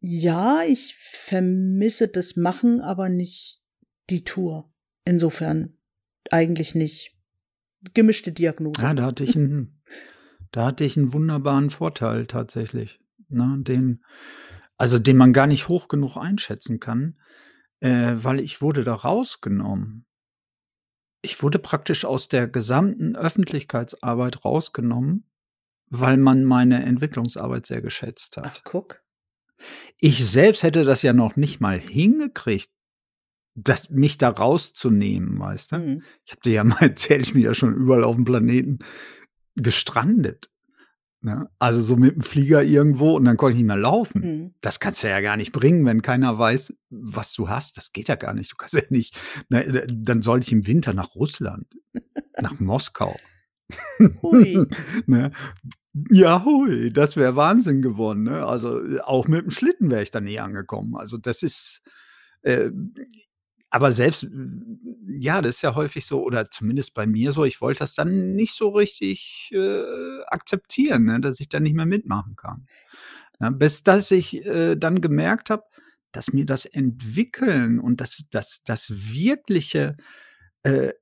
ja, 0.00 0.62
ich 0.66 0.96
vermisse 0.98 2.08
das 2.08 2.36
Machen, 2.36 2.80
aber 2.80 3.08
nicht 3.08 3.62
die 4.10 4.24
Tour. 4.24 4.72
Insofern 5.04 5.78
eigentlich 6.30 6.74
nicht. 6.74 7.16
Gemischte 7.94 8.32
Diagnose. 8.32 8.80
Ja, 8.80 8.92
da 8.92 9.04
hatte 9.04 9.24
ich 9.24 9.36
einen, 9.36 9.82
da 10.52 10.66
hatte 10.66 10.84
ich 10.84 10.96
einen 10.96 11.14
wunderbaren 11.14 11.70
Vorteil 11.70 12.26
tatsächlich. 12.26 13.00
Ne, 13.28 13.56
den, 13.60 14.04
also 14.76 14.98
den 14.98 15.16
man 15.16 15.32
gar 15.32 15.46
nicht 15.46 15.68
hoch 15.68 15.88
genug 15.88 16.16
einschätzen 16.16 16.80
kann, 16.80 17.16
äh, 17.80 18.12
weil 18.14 18.40
ich 18.40 18.62
wurde 18.62 18.84
da 18.84 18.94
rausgenommen. 18.94 20.06
Ich 21.22 21.42
wurde 21.42 21.58
praktisch 21.58 22.04
aus 22.04 22.28
der 22.28 22.48
gesamten 22.48 23.16
Öffentlichkeitsarbeit 23.16 24.44
rausgenommen, 24.44 25.24
weil 25.90 26.16
man 26.16 26.44
meine 26.44 26.82
Entwicklungsarbeit 26.84 27.66
sehr 27.66 27.82
geschätzt 27.82 28.38
Ach, 28.38 28.44
hat. 28.44 28.62
guck. 28.64 29.02
Ich 29.98 30.24
selbst 30.26 30.62
hätte 30.62 30.84
das 30.84 31.02
ja 31.02 31.12
noch 31.12 31.36
nicht 31.36 31.60
mal 31.60 31.78
hingekriegt, 31.78 32.70
das, 33.54 33.90
mich 33.90 34.16
da 34.16 34.30
rauszunehmen, 34.30 35.38
weißt 35.38 35.72
du? 35.72 35.78
Mhm. 35.78 36.02
Ich 36.24 36.32
habe 36.32 36.42
dir 36.42 36.52
ja 36.52 36.64
mal 36.64 36.80
erzählt, 36.80 37.26
ich 37.26 37.32
bin 37.34 37.42
ja 37.42 37.54
schon 37.54 37.74
überall 37.74 38.04
auf 38.04 38.16
dem 38.16 38.24
Planeten 38.24 38.78
gestrandet. 39.56 40.50
Ne? 41.22 41.50
Also 41.58 41.80
so 41.80 41.96
mit 41.96 42.14
dem 42.14 42.22
Flieger 42.22 42.62
irgendwo 42.62 43.16
und 43.16 43.26
dann 43.26 43.36
konnte 43.36 43.52
ich 43.52 43.58
nicht 43.58 43.66
mehr 43.66 43.76
laufen. 43.76 44.20
Mhm. 44.22 44.54
Das 44.62 44.80
kannst 44.80 45.04
du 45.04 45.08
ja 45.08 45.20
gar 45.20 45.36
nicht 45.36 45.52
bringen, 45.52 45.84
wenn 45.84 46.00
keiner 46.00 46.38
weiß, 46.38 46.72
was 46.88 47.34
du 47.34 47.50
hast. 47.50 47.76
Das 47.76 47.92
geht 47.92 48.08
ja 48.08 48.14
gar 48.14 48.32
nicht. 48.32 48.52
Du 48.52 48.56
kannst 48.56 48.74
ja 48.74 48.82
nicht. 48.88 49.18
Ne, 49.50 49.86
dann 49.92 50.22
sollte 50.22 50.46
ich 50.46 50.52
im 50.52 50.66
Winter 50.66 50.94
nach 50.94 51.14
Russland, 51.14 51.66
nach 52.40 52.58
Moskau. 52.60 53.16
Hui. 54.22 54.66
ne? 55.06 55.30
Ja, 56.10 56.44
hui, 56.44 56.90
das 56.90 57.16
wäre 57.16 57.36
Wahnsinn 57.36 57.82
geworden. 57.82 58.22
Ne? 58.22 58.46
Also 58.46 58.80
auch 59.04 59.28
mit 59.28 59.42
dem 59.42 59.50
Schlitten 59.50 59.90
wäre 59.90 60.02
ich 60.02 60.10
da 60.10 60.20
nie 60.20 60.38
angekommen. 60.38 60.96
Also 60.96 61.18
das 61.18 61.42
ist, 61.42 61.82
äh, 62.42 62.70
aber 63.70 63.92
selbst, 63.92 64.26
ja, 65.06 65.40
das 65.40 65.56
ist 65.56 65.62
ja 65.62 65.74
häufig 65.76 66.04
so, 66.04 66.24
oder 66.24 66.50
zumindest 66.50 66.92
bei 66.92 67.06
mir 67.06 67.32
so, 67.32 67.44
ich 67.44 67.60
wollte 67.60 67.80
das 67.80 67.94
dann 67.94 68.32
nicht 68.34 68.54
so 68.54 68.70
richtig 68.70 69.50
äh, 69.52 70.22
akzeptieren, 70.26 71.04
ne? 71.04 71.20
dass 71.20 71.38
ich 71.38 71.48
da 71.48 71.60
nicht 71.60 71.74
mehr 71.74 71.86
mitmachen 71.86 72.34
kann. 72.34 72.66
Ja, 73.40 73.50
bis 73.50 73.84
dass 73.84 74.10
ich 74.10 74.44
äh, 74.44 74.76
dann 74.76 75.00
gemerkt 75.00 75.50
habe, 75.50 75.62
dass 76.12 76.32
mir 76.32 76.44
das 76.46 76.66
Entwickeln 76.66 77.78
und 77.78 78.00
das, 78.00 78.24
das, 78.30 78.62
das 78.64 78.90
wirkliche 78.90 79.96
äh, 80.64 80.92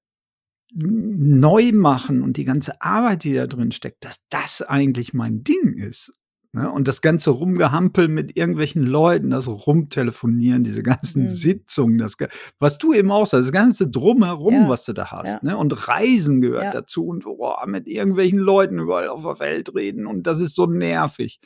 Neumachen 0.74 2.22
und 2.22 2.36
die 2.36 2.44
ganze 2.44 2.82
Arbeit, 2.82 3.24
die 3.24 3.32
da 3.32 3.46
drin 3.46 3.72
steckt, 3.72 4.04
dass 4.04 4.28
das 4.28 4.60
eigentlich 4.60 5.14
mein 5.14 5.42
Ding 5.42 5.72
ist. 5.78 6.12
Ne? 6.52 6.70
Und 6.72 6.88
das 6.88 7.02
ganze 7.02 7.30
Rumgehampel 7.30 8.08
mit 8.08 8.36
irgendwelchen 8.36 8.82
Leuten, 8.82 9.30
das 9.30 9.46
Rumtelefonieren, 9.48 10.64
diese 10.64 10.82
ganzen 10.82 11.24
Mhm. 11.24 11.28
Sitzungen, 11.28 11.98
das, 11.98 12.16
was 12.58 12.78
du 12.78 12.94
eben 12.94 13.10
auch 13.10 13.26
sagst, 13.26 13.46
das 13.46 13.52
ganze 13.52 13.88
Drumherum, 13.88 14.54
Ja, 14.54 14.68
was 14.68 14.86
du 14.86 14.94
da 14.94 15.10
hast. 15.10 15.26
ja. 15.28 15.38
Ne? 15.42 15.56
Und 15.58 15.88
Reisen 15.88 16.40
gehört 16.40 16.64
Ja. 16.64 16.70
dazu 16.70 17.06
und 17.06 17.26
oh, 17.26 17.54
mit 17.66 17.86
irgendwelchen 17.86 18.38
Leuten 18.38 18.78
überall 18.78 19.08
auf 19.08 19.22
der 19.24 19.38
Welt 19.40 19.74
reden 19.74 20.06
und 20.06 20.26
das 20.26 20.40
ist 20.40 20.54
so 20.54 20.66
nervig. 20.66 21.38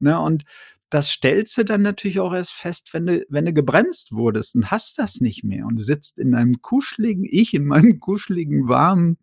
Ne? 0.00 0.20
Und 0.20 0.44
das 0.90 1.08
stellst 1.08 1.56
du 1.56 1.64
dann 1.64 1.80
natürlich 1.80 2.20
auch 2.20 2.34
erst 2.34 2.52
fest, 2.52 2.90
wenn 2.92 3.06
du, 3.06 3.24
wenn 3.30 3.46
du 3.46 3.54
gebremst 3.54 4.12
wurdest 4.12 4.54
und 4.54 4.70
hast 4.70 4.98
das 4.98 5.22
nicht 5.22 5.42
mehr 5.44 5.64
und 5.64 5.76
du 5.76 5.82
sitzt 5.82 6.18
in 6.18 6.34
einem 6.34 6.60
kuscheligen, 6.60 7.24
ich 7.26 7.54
in 7.54 7.64
meinem 7.64 7.98
kuscheligen, 8.00 8.68
warmen 8.68 9.16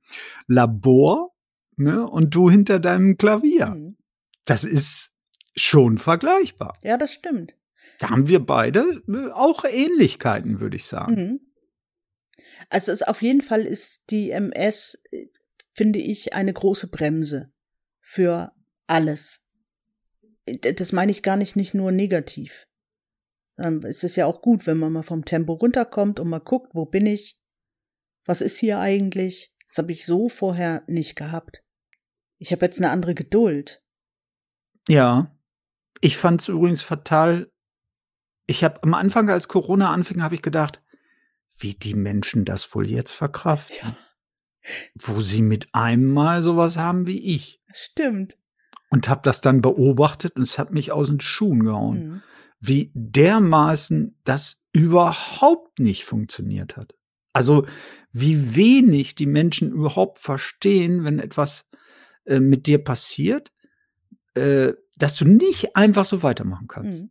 Labor 0.47 1.31
ne? 1.77 2.07
und 2.07 2.33
du 2.33 2.49
hinter 2.49 2.79
deinem 2.79 3.17
Klavier. 3.17 3.67
Mhm. 3.75 3.95
Das 4.45 4.63
ist 4.63 5.11
schon 5.55 5.97
vergleichbar. 5.97 6.77
Ja, 6.83 6.97
das 6.97 7.13
stimmt. 7.13 7.53
Da 7.99 8.09
haben 8.09 8.27
wir 8.27 8.39
beide 8.39 9.01
äh, 9.07 9.31
auch 9.31 9.65
Ähnlichkeiten, 9.65 10.59
würde 10.59 10.75
ich 10.75 10.85
sagen. 10.85 11.13
Mhm. 11.15 11.39
Also 12.69 12.91
es 12.91 13.03
auf 13.03 13.21
jeden 13.21 13.41
Fall 13.41 13.61
ist 13.65 14.03
die 14.09 14.31
MS, 14.31 15.01
äh, 15.11 15.27
finde 15.73 15.99
ich, 15.99 16.33
eine 16.33 16.53
große 16.53 16.89
Bremse 16.89 17.51
für 18.01 18.51
alles. 18.87 19.45
Äh, 20.45 20.73
Das 20.73 20.91
meine 20.91 21.11
ich 21.11 21.23
gar 21.23 21.37
nicht 21.37 21.55
nicht 21.55 21.73
nur 21.73 21.91
negativ. 21.91 22.67
Dann 23.55 23.81
ist 23.81 24.03
es 24.05 24.15
ja 24.15 24.25
auch 24.25 24.41
gut, 24.41 24.67
wenn 24.67 24.77
man 24.77 24.93
mal 24.93 25.03
vom 25.03 25.25
Tempo 25.25 25.53
runterkommt 25.53 26.19
und 26.19 26.29
mal 26.29 26.39
guckt, 26.39 26.73
wo 26.73 26.85
bin 26.85 27.05
ich? 27.05 27.41
Was 28.25 28.41
ist 28.41 28.57
hier 28.57 28.79
eigentlich? 28.79 29.53
Das 29.67 29.79
habe 29.79 29.91
ich 29.91 30.05
so 30.05 30.29
vorher 30.29 30.83
nicht 30.87 31.15
gehabt. 31.15 31.63
Ich 32.37 32.51
habe 32.53 32.65
jetzt 32.65 32.79
eine 32.79 32.89
andere 32.89 33.15
Geduld. 33.15 33.83
Ja. 34.87 35.35
Ich 36.01 36.17
fand 36.17 36.41
es 36.41 36.47
übrigens 36.47 36.81
fatal. 36.81 37.51
Ich 38.47 38.63
habe 38.63 38.81
am 38.83 38.93
Anfang, 38.93 39.29
als 39.29 39.47
Corona 39.47 39.91
anfing, 39.93 40.21
habe 40.23 40.35
ich 40.35 40.41
gedacht, 40.41 40.81
wie 41.59 41.73
die 41.75 41.93
Menschen 41.93 42.45
das 42.45 42.73
wohl 42.73 42.89
jetzt 42.89 43.11
verkraften. 43.11 43.77
Ja. 43.81 43.95
wo 44.93 45.21
sie 45.21 45.41
mit 45.41 45.73
einem 45.73 46.11
Mal 46.13 46.43
sowas 46.43 46.75
haben 46.77 47.07
wie 47.07 47.35
ich. 47.35 47.61
Stimmt. 47.73 48.37
Und 48.89 49.07
habe 49.07 49.21
das 49.23 49.39
dann 49.41 49.61
beobachtet 49.61 50.35
und 50.35 50.41
es 50.41 50.59
hat 50.59 50.71
mich 50.71 50.91
aus 50.91 51.07
den 51.07 51.21
Schuhen 51.21 51.63
gehauen, 51.63 51.97
Mhm. 52.07 52.21
wie 52.59 52.91
dermaßen 52.93 54.19
das 54.25 54.61
überhaupt 54.73 55.79
nicht 55.79 56.03
funktioniert 56.05 56.75
hat. 56.75 56.93
Also 57.33 57.65
wie 58.11 58.55
wenig 58.55 59.15
die 59.15 59.27
Menschen 59.27 59.71
überhaupt 59.71 60.19
verstehen, 60.19 61.03
wenn 61.03 61.19
etwas 61.19 61.67
äh, 62.25 62.39
mit 62.41 62.67
dir 62.67 62.83
passiert, 62.83 63.51
äh, 64.35 64.73
dass 64.99 65.15
du 65.15 65.25
nicht 65.25 65.75
einfach 65.75 66.05
so 66.05 66.21
weitermachen 66.23 66.67
kannst. 66.67 67.03
Mhm. 67.03 67.09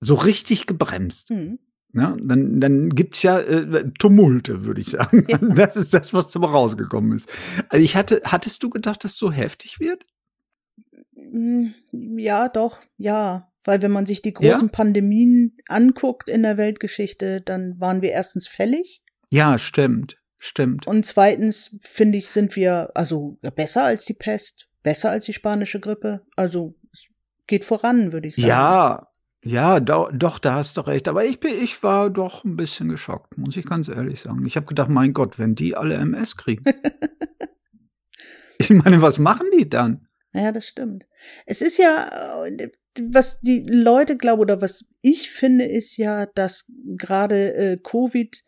So 0.00 0.14
richtig 0.16 0.66
gebremst. 0.66 1.30
Mhm. 1.30 1.58
Ne? 1.92 2.16
Dann, 2.22 2.58
dann 2.60 2.90
gibt's 2.90 3.22
ja 3.22 3.38
äh, 3.38 3.90
Tumulte, 3.98 4.64
würde 4.64 4.80
ich 4.80 4.88
sagen. 4.90 5.24
Ja. 5.28 5.38
Das 5.54 5.76
ist 5.76 5.94
das, 5.94 6.12
was 6.12 6.28
dabei 6.28 6.48
rausgekommen 6.48 7.12
ist. 7.14 7.30
Also 7.68 7.84
ich 7.84 7.94
hatte, 7.96 8.20
hattest 8.24 8.62
du 8.62 8.70
gedacht, 8.70 9.04
dass 9.04 9.12
es 9.12 9.18
so 9.18 9.30
heftig 9.30 9.78
wird? 9.78 10.06
Mm, 11.14 11.68
Ja, 11.92 12.48
doch, 12.48 12.78
ja. 12.96 13.48
Weil 13.64 13.80
wenn 13.82 13.92
man 13.92 14.06
sich 14.06 14.22
die 14.22 14.34
Ja? 14.40 14.52
großen 14.54 14.70
Pandemien 14.70 15.56
anguckt 15.68 16.28
in 16.28 16.42
der 16.42 16.56
Weltgeschichte, 16.56 17.40
dann 17.42 17.78
waren 17.78 18.02
wir 18.02 18.10
erstens 18.10 18.48
fällig 18.48 19.04
Ja, 19.30 19.56
stimmt, 19.58 20.18
stimmt. 20.40 20.86
und 20.88 21.06
zweitens 21.06 21.78
finde 21.82 22.18
ich, 22.18 22.30
sind 22.30 22.56
wir 22.56 22.90
also 22.94 23.38
besser 23.54 23.84
als 23.84 24.04
die 24.04 24.14
Pest, 24.14 24.68
besser 24.82 25.10
als 25.10 25.24
die 25.24 25.32
spanische 25.32 25.80
Grippe. 25.80 26.22
Also 26.36 26.74
es 26.92 27.06
geht 27.46 27.64
voran, 27.64 28.12
würde 28.12 28.28
ich 28.28 28.36
sagen. 28.36 28.48
Ja, 28.48 29.08
ja, 29.44 29.80
do, 29.80 30.08
doch, 30.12 30.38
da 30.38 30.54
hast 30.54 30.76
du 30.76 30.82
recht. 30.82 31.08
Aber 31.08 31.24
ich 31.24 31.40
bin, 31.40 31.52
ich 31.62 31.82
war 31.82 32.10
doch 32.10 32.44
ein 32.44 32.56
bisschen 32.56 32.88
geschockt, 32.88 33.36
muss 33.36 33.56
ich 33.56 33.66
ganz 33.66 33.88
ehrlich 33.88 34.20
sagen. 34.20 34.46
Ich 34.46 34.56
habe 34.56 34.66
gedacht, 34.66 34.88
mein 34.88 35.12
Gott, 35.12 35.38
wenn 35.38 35.54
die 35.54 35.76
alle 35.76 35.96
MS 35.96 36.36
kriegen. 36.36 36.64
ich 38.58 38.70
meine, 38.70 39.02
was 39.02 39.18
machen 39.18 39.48
die 39.58 39.68
dann? 39.68 40.06
Ja, 40.32 40.52
das 40.52 40.66
stimmt. 40.66 41.06
Es 41.44 41.60
ist 41.60 41.78
ja, 41.78 42.44
äh, 42.46 42.70
was 43.02 43.40
die 43.40 43.66
Leute 43.68 44.16
glauben 44.16 44.42
oder 44.42 44.60
was 44.60 44.84
ich 45.00 45.30
finde, 45.30 45.64
ist 45.64 45.96
ja, 45.96 46.26
dass 46.26 46.70
gerade 46.96 47.54
äh, 47.54 47.76
Covid 47.78 48.44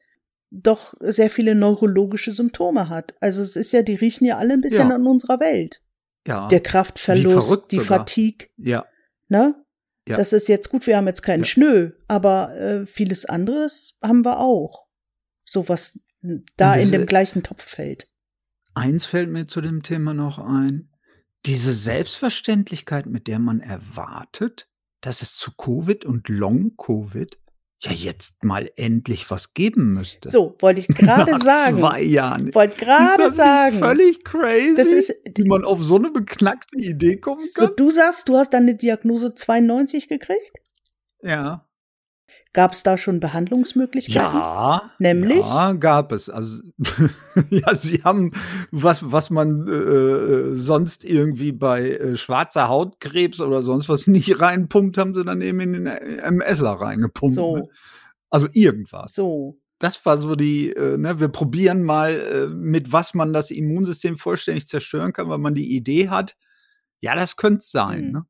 doch 0.51 0.95
sehr 1.01 1.31
viele 1.31 1.57
neurologische 1.57 2.33
Symptome 2.33 2.89
hat. 2.89 3.15
Also 3.21 3.43
es 3.43 3.57
ist 3.57 3.73
ja, 3.73 3.83
die 3.83 3.97
riechen 3.97 4.25
ja 4.27 4.39
alle 4.39 4.55
ein 4.55 4.61
bisschen 4.61 4.91
Ja. 4.91 4.95
an 4.95 5.07
unserer 5.07 5.41
Welt. 5.41 5.83
Ja, 6.27 6.49
Der 6.49 6.61
Kraftverlust, 6.61 7.71
die 7.71 7.77
sogar. 7.77 7.99
Fatigue, 8.01 8.49
ja, 8.57 8.87
ne? 9.29 9.55
Ja. 10.07 10.17
Das 10.17 10.33
ist 10.35 10.49
jetzt 10.49 10.69
gut, 10.69 10.87
wir 10.87 10.97
haben 10.99 11.07
jetzt 11.07 11.23
keinen 11.23 11.45
Ja. 11.45 11.49
Schnö, 11.49 11.93
aber 12.09 12.55
äh, 12.57 12.87
vieles 12.87 13.25
anderes 13.25 13.97
haben 14.03 14.25
wir 14.25 14.39
auch. 14.39 14.87
So 15.47 15.69
was 15.69 15.99
da 16.57 16.75
Und 16.75 16.81
in 16.81 16.91
dem 16.91 17.07
gleichen 17.07 17.43
Topf 17.43 17.63
fällt. 17.63 18.09
Eins 18.75 19.07
fällt 19.07 19.31
mir 19.31 19.47
zu 19.47 19.61
dem 19.61 19.83
Thema 19.83 20.13
noch 20.15 20.39
ein. 20.39 20.91
Diese 21.47 21.73
Selbstverständlichkeit, 21.73 23.07
mit 23.07 23.27
der 23.29 23.39
man 23.39 23.61
erwartet, 23.61 24.69
dass 25.01 25.23
es 25.23 25.37
zu 25.37 25.53
Covid 25.53 26.05
und 26.05 26.29
Long-Covid 26.29 27.39
ja 27.87 27.93
jetzt 27.93 28.43
mal 28.45 28.71
endlich 28.77 29.31
was 29.31 29.55
geben 29.55 29.93
müsste. 29.95 30.31
So, 30.31 30.57
wollte 30.61 30.81
ich 30.81 30.89
gerade 30.89 31.39
sagen. 31.43 31.79
zwei 31.79 32.03
Jahren. 32.03 32.55
Wollte 32.55 32.85
gerade 32.85 33.33
sagen. 33.33 33.79
Völlig 33.79 34.25
crazy, 34.25 34.75
Das 34.77 34.89
ist, 34.89 35.13
wie 35.37 35.45
man 35.45 35.65
auf 35.65 35.83
so 35.83 35.97
eine 35.97 36.11
beknackte 36.11 36.79
Idee 36.79 37.17
kommen 37.17 37.41
So, 37.41 37.67
kann. 37.67 37.77
du 37.77 37.91
sagst, 37.91 38.29
du 38.29 38.37
hast 38.37 38.51
deine 38.55 38.75
Diagnose 38.75 39.35
92 39.35 40.09
gekriegt? 40.09 40.53
Ja. 41.23 41.67
Gab 42.55 42.73
es 42.73 42.85
da 42.85 42.97
schon 42.97 43.19
Behandlungsmöglichkeiten? 43.19 44.39
Ja. 44.39 44.93
Nämlich? 45.01 45.41
Ja, 45.45 45.73
gab 45.73 46.13
es. 46.13 46.31
Also, 46.31 46.63
ja, 47.51 47.75
sie 47.75 48.05
haben 48.05 48.31
was, 48.71 49.11
was 49.11 49.31
man 49.31 49.67
äh, 49.67 49.73
äh, 49.73 50.55
sonst 50.55 51.05
irgendwie 51.05 51.51
bei 51.51 51.91
äh, 51.91 52.17
schwarzer 52.17 52.69
Hautkrebs 52.69 53.41
oder 53.41 53.61
sonst 53.61 53.89
was 53.89 54.07
nicht 54.07 54.41
reinpumpt, 54.41 54.97
haben 54.99 55.15
sie 55.15 55.25
dann 55.25 55.41
eben 55.43 55.59
in 55.61 55.73
den 55.73 55.87
MSler 55.87 56.75
reingepumpt. 56.75 57.35
So. 57.35 57.57
Ne? 57.57 57.69
Also 58.31 58.47
irgendwas. 58.53 59.15
So. 59.15 59.59
Das 59.81 60.07
war 60.07 60.17
so 60.17 60.37
die, 60.37 60.71
äh, 60.71 60.97
ne, 60.97 61.19
wir 61.19 61.29
probieren 61.29 61.83
mal, 61.83 62.13
äh, 62.13 62.47
mit 62.47 62.93
was 62.93 63.15
man 63.15 63.33
das 63.33 63.51
Immunsystem 63.51 64.17
vollständig 64.17 64.69
zerstören 64.69 65.13
kann, 65.13 65.29
weil 65.29 65.39
man 65.39 65.55
die 65.55 65.75
Idee 65.75 66.09
hat, 66.09 66.37
ja, 67.01 67.17
das 67.17 67.35
könnte 67.37 67.59
es 67.59 67.73
sein. 67.73 68.05
Hm. 68.05 68.13
Ne? 68.13 68.27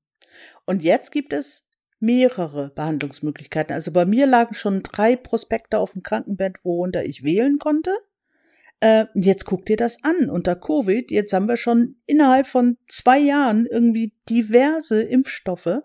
Und 0.64 0.82
jetzt 0.82 1.12
gibt 1.12 1.34
es 1.34 1.68
mehrere 2.00 2.70
Behandlungsmöglichkeiten. 2.74 3.72
Also 3.74 3.92
bei 3.92 4.04
mir 4.04 4.26
lagen 4.26 4.54
schon 4.54 4.82
drei 4.82 5.16
Prospekte 5.16 5.78
auf 5.78 5.92
dem 5.92 6.02
Krankenbett, 6.02 6.64
worunter 6.64 7.04
ich 7.04 7.22
wählen 7.24 7.58
konnte. 7.58 7.92
Äh, 8.80 9.06
jetzt 9.14 9.44
guck 9.46 9.64
dir 9.66 9.76
das 9.76 10.02
an. 10.04 10.28
Unter 10.28 10.56
Covid, 10.56 11.10
jetzt 11.10 11.32
haben 11.32 11.48
wir 11.48 11.56
schon 11.56 11.96
innerhalb 12.06 12.46
von 12.46 12.76
zwei 12.88 13.18
Jahren 13.18 13.66
irgendwie 13.66 14.12
diverse 14.28 15.02
Impfstoffe 15.02 15.80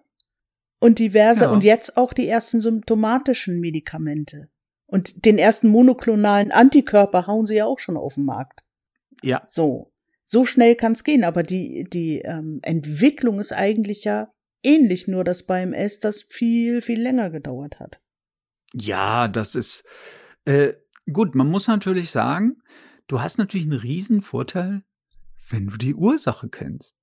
und 0.80 1.00
diverse 1.00 1.46
Ja. 1.46 1.52
und 1.52 1.64
jetzt 1.64 1.98
auch 1.98 2.14
die 2.14 2.28
ersten 2.28 2.62
symptomatischen 2.62 3.60
Medikamente. 3.60 4.50
Und 4.88 5.26
den 5.26 5.38
ersten 5.38 5.68
monoklonalen 5.68 6.52
Antikörper 6.52 7.28
hauen 7.28 7.46
sie 7.46 7.56
ja 7.56 7.66
auch 7.66 7.80
schon 7.80 7.96
auf 7.96 8.16
den 8.16 8.26
Markt. 8.26 8.64
Ja, 9.22 9.44
So, 9.48 9.92
so 10.24 10.46
schnell 10.46 10.76
kann 10.76 10.94
es 10.94 11.04
gehen, 11.04 11.24
aber 11.24 11.44
die, 11.44 11.88
die 11.92 12.20
ähm, 12.20 12.60
Entwicklung 12.64 13.40
ist 13.40 13.52
eigentlich 13.52 14.04
ja 14.04 14.32
ähnlich, 14.64 15.08
nur 15.08 15.24
dass 15.24 15.44
beim 15.44 15.74
S 15.74 16.00
das 16.00 16.24
viel, 16.24 16.82
viel 16.82 17.02
länger 17.02 17.30
gedauert 17.30 17.80
hat. 17.80 18.02
Ja, 18.74 19.28
das 19.28 19.56
ist 19.56 19.84
äh, 20.46 20.74
gut. 21.12 21.36
Man 21.36 21.50
muss 21.50 21.68
natürlich 21.68 22.12
sagen, 22.12 22.62
du 23.08 23.22
hast 23.22 23.38
natürlich 23.38 23.68
einen 23.68 23.80
riesen 23.80 24.22
Vorteil, 24.22 24.84
wenn 25.50 25.68
du 25.68 25.78
die 25.78 25.96
Ursache 25.96 26.50
kennst. 26.50 26.96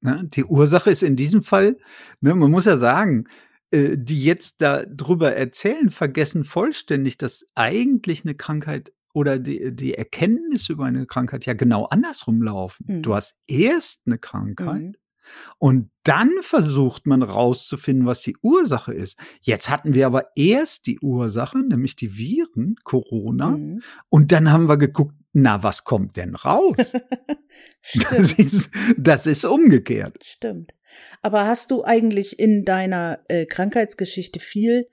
Ne? 0.00 0.22
Die 0.24 0.44
Ursache 0.44 0.90
ist 0.90 1.02
in 1.02 1.16
diesem 1.16 1.42
Fall, 1.42 1.76
ne, 2.20 2.34
man 2.34 2.50
muss 2.50 2.64
ja 2.64 2.78
sagen, 2.78 3.24
äh, 3.70 3.96
die 3.98 4.22
jetzt 4.24 4.56
darüber 4.58 5.34
erzählen, 5.34 5.90
vergessen 5.90 6.44
vollständig, 6.44 7.18
dass 7.18 7.46
eigentlich 7.54 8.24
eine 8.24 8.34
Krankheit 8.34 8.92
oder 9.12 9.38
die, 9.38 9.74
die 9.74 9.94
Erkenntnisse 9.94 10.72
über 10.72 10.84
eine 10.84 11.04
Krankheit 11.06 11.44
ja 11.44 11.54
genau 11.54 11.84
andersrum 11.86 12.42
laufen. 12.42 12.86
Mhm. 12.88 13.02
Du 13.02 13.14
hast 13.14 13.36
erst 13.46 14.02
eine 14.06 14.18
Krankheit 14.18 14.82
Mhm. 14.82 14.92
Und 15.58 15.90
dann 16.04 16.30
versucht 16.40 17.06
man 17.06 17.22
rauszufinden, 17.22 18.06
was 18.06 18.22
die 18.22 18.36
Ursache 18.42 18.92
ist. 18.94 19.18
Jetzt 19.40 19.68
hatten 19.70 19.94
wir 19.94 20.06
aber 20.06 20.30
erst 20.36 20.86
die 20.86 20.98
Ursache, 21.00 21.58
nämlich 21.58 21.96
die 21.96 22.16
Viren, 22.16 22.76
Corona, 22.84 23.50
Mhm. 23.50 23.82
und 24.08 24.32
dann 24.32 24.50
haben 24.50 24.68
wir 24.68 24.76
geguckt, 24.78 25.14
na, 25.32 25.62
was 25.62 25.84
kommt 25.84 26.16
denn 26.16 26.34
raus? 26.34 26.92
Das 28.10 28.32
ist, 28.34 28.70
das 28.96 29.26
ist 29.26 29.44
umgekehrt. 29.44 30.16
stimmt. 30.24 30.72
Aber 31.22 31.46
hast 31.46 31.70
du 31.70 31.84
eigentlich 31.84 32.38
in 32.38 32.64
deiner 32.64 33.20
äh, 33.28 33.46
Krankheitsgeschichte 33.46 34.38
viel 34.38 34.88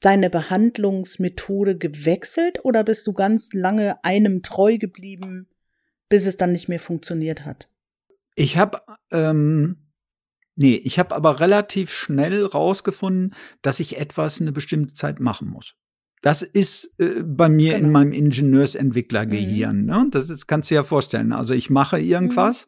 deine 0.00 0.30
Behandlungsmethode 0.30 1.76
gewechselt 1.78 2.64
oder 2.64 2.84
bist 2.84 3.06
du 3.06 3.12
ganz 3.12 3.52
lange 3.52 4.02
einem 4.04 4.42
treu 4.42 4.78
geblieben, 4.78 5.48
bis 6.08 6.26
es 6.26 6.36
dann 6.36 6.52
nicht 6.52 6.68
mehr 6.68 6.80
funktioniert 6.80 7.44
hat? 7.44 7.70
Ich 8.34 8.56
habe, 8.56 8.80
ähm, 9.12 9.90
nee, 10.56 10.76
ich 10.76 10.98
habe 10.98 11.14
aber 11.14 11.40
relativ 11.40 11.92
schnell 11.92 12.44
rausgefunden, 12.44 13.34
dass 13.62 13.80
ich 13.80 13.98
etwas 13.98 14.40
eine 14.40 14.52
bestimmte 14.52 14.94
Zeit 14.94 15.20
machen 15.20 15.48
muss. 15.48 15.74
Das 16.22 16.40
ist 16.42 16.90
äh, 16.98 17.22
bei 17.22 17.48
mir 17.48 17.74
in 17.76 17.82
Genau. 17.82 17.92
meinem 17.92 18.12
Ingenieursentwicklergehirn. 18.12 19.84
Ne? 19.84 20.06
Das 20.10 20.30
ist, 20.30 20.46
kannst 20.46 20.70
du 20.70 20.74
dir 20.74 20.80
ja 20.80 20.84
vorstellen. 20.84 21.32
Also 21.32 21.54
ich 21.54 21.70
mache 21.70 21.98
irgendwas 22.00 22.66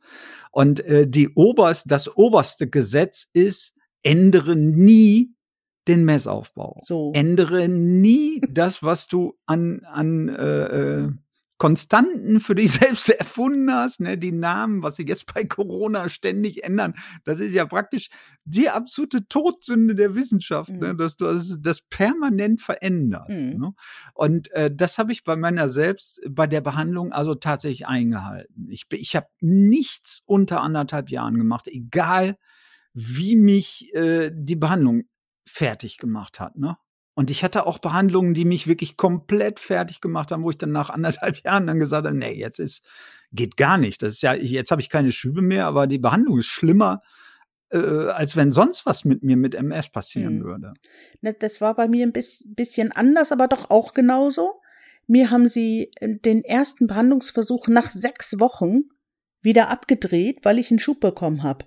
und 0.52 0.80
äh, 0.80 1.08
die 1.08 1.30
oberst, 1.30 1.90
das 1.90 2.14
oberste 2.16 2.68
Gesetz 2.68 3.26
ist, 3.32 3.74
ändere 4.02 4.56
nie 4.56 5.32
den 5.88 6.04
Messaufbau. 6.04 6.80
So. 6.84 7.12
Ändere 7.14 7.68
nie 7.68 8.40
das, 8.50 8.82
was 8.82 9.06
du 9.06 9.34
an, 9.46 9.80
an 9.84 10.28
äh, 10.28 10.64
äh, 11.04 11.08
Konstanten 11.58 12.40
für 12.40 12.54
dich 12.54 12.72
selbst 12.72 13.08
erfunden 13.08 13.72
hast, 13.72 14.00
ne, 14.00 14.18
die 14.18 14.32
Namen, 14.32 14.82
was 14.82 14.96
sie 14.96 15.06
jetzt 15.06 15.32
bei 15.32 15.44
Corona 15.44 16.08
ständig 16.08 16.64
ändern, 16.64 16.94
das 17.24 17.40
ist 17.40 17.54
ja 17.54 17.64
praktisch 17.66 18.08
die 18.44 18.68
absolute 18.68 19.26
Todsünde 19.28 19.94
der 19.94 20.14
Wissenschaft, 20.14 20.70
ne, 20.70 20.92
Mhm. 20.92 20.98
dass 20.98 21.16
du 21.16 21.24
das, 21.24 21.58
das 21.60 21.80
permanent 21.82 22.60
veränderst. 22.60 23.44
Mhm. 23.44 23.60
Ne? 23.60 23.74
Und 24.14 24.50
äh, 24.52 24.70
das 24.74 24.98
habe 24.98 25.12
ich 25.12 25.24
bei 25.24 25.36
meiner 25.36 25.68
selbst, 25.68 26.20
bei 26.28 26.46
der 26.46 26.60
Behandlung 26.60 27.12
also 27.12 27.34
tatsächlich 27.34 27.86
eingehalten. 27.86 28.68
Ich, 28.70 28.84
ich 28.90 29.16
habe 29.16 29.28
nichts 29.40 30.22
unter 30.26 30.60
anderthalb 30.62 31.10
Jahren 31.10 31.36
gemacht, 31.38 31.66
egal 31.68 32.36
wie 32.92 33.36
mich 33.36 33.94
äh, 33.94 34.30
die 34.34 34.56
Behandlung 34.56 35.04
fertig 35.46 35.98
gemacht 35.98 36.40
hat. 36.40 36.56
Ne? 36.56 36.76
Und 37.18 37.30
ich 37.30 37.42
hatte 37.42 37.66
auch 37.66 37.78
Behandlungen, 37.78 38.34
die 38.34 38.44
mich 38.44 38.66
wirklich 38.66 38.96
komplett 38.98 39.58
fertig 39.58 40.00
gemacht 40.02 40.30
haben, 40.30 40.42
wo 40.44 40.50
ich 40.50 40.58
dann 40.58 40.70
nach 40.70 40.90
anderthalb 40.90 41.38
Jahren 41.44 41.66
dann 41.66 41.78
gesagt 41.78 42.06
habe, 42.06 42.16
nee, 42.16 42.34
jetzt 42.34 42.60
ist, 42.60 42.84
geht 43.32 43.56
gar 43.56 43.78
nicht. 43.78 44.02
Das 44.02 44.12
ist 44.14 44.22
ja, 44.22 44.34
jetzt 44.34 44.70
habe 44.70 44.82
ich 44.82 44.90
keine 44.90 45.10
Schübe 45.12 45.40
mehr, 45.42 45.66
aber 45.66 45.86
die 45.86 45.98
Behandlung 45.98 46.38
ist 46.38 46.46
schlimmer, 46.46 47.00
äh, 47.70 47.78
als 47.78 48.36
wenn 48.36 48.52
sonst 48.52 48.84
was 48.86 49.04
mit 49.06 49.22
mir 49.24 49.36
mit 49.38 49.54
MS 49.54 49.88
passieren 49.88 50.40
Mhm. 50.40 50.44
würde. 50.44 50.74
Ne, 51.22 51.32
Das 51.32 51.60
war 51.62 51.74
bei 51.74 51.88
mir 51.88 52.06
ein 52.06 52.12
bis- 52.12 52.44
bisschen 52.46 52.92
anders, 52.92 53.32
aber 53.32 53.48
doch 53.48 53.70
auch 53.70 53.94
genauso. 53.94 54.60
Mir 55.06 55.30
haben 55.30 55.48
sie 55.48 55.90
äh, 55.96 56.18
den 56.18 56.44
ersten 56.44 56.86
Behandlungsversuch 56.86 57.66
nach 57.68 57.88
sechs 57.88 58.38
Wochen 58.40 58.82
wieder 59.40 59.70
abgedreht, 59.70 60.40
weil 60.42 60.58
ich 60.58 60.70
einen 60.70 60.80
Schub 60.80 61.00
bekommen 61.00 61.42
habe. 61.42 61.64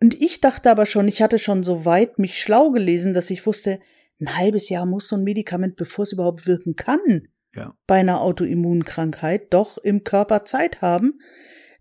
Und 0.00 0.14
ich 0.20 0.40
dachte 0.40 0.70
aber 0.70 0.86
schon, 0.86 1.06
ich 1.06 1.20
hatte 1.22 1.38
schon 1.38 1.64
so 1.64 1.84
weit 1.84 2.18
mich 2.18 2.38
schlau 2.40 2.70
gelesen, 2.70 3.12
dass 3.12 3.28
ich 3.30 3.46
wusste, 3.46 3.80
ein 4.20 4.36
halbes 4.36 4.68
Jahr 4.68 4.86
muss 4.86 5.08
so 5.08 5.16
ein 5.16 5.24
Medikament, 5.24 5.76
bevor 5.76 6.04
es 6.04 6.12
überhaupt 6.12 6.46
wirken 6.46 6.76
kann, 6.76 7.28
Ja. 7.54 7.74
bei 7.86 7.96
einer 7.96 8.20
Autoimmunkrankheit 8.20 9.52
doch 9.52 9.78
im 9.78 10.04
Körper 10.04 10.44
Zeit 10.44 10.80
haben. 10.82 11.18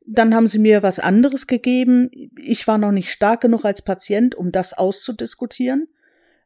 Dann 0.06 0.36
haben 0.36 0.48
sie 0.48 0.60
mir 0.60 0.84
was 0.84 1.00
anderes 1.00 1.48
gegeben. 1.48 2.10
Ich 2.38 2.67
war 2.67 2.78
noch 2.78 2.91
nicht 2.91 3.10
stark 3.10 3.41
genug 3.41 3.63
als 3.65 3.82
Patient, 3.82 4.36
um 4.36 4.52
das 4.52 4.74
auszudiskutieren. 4.74 5.88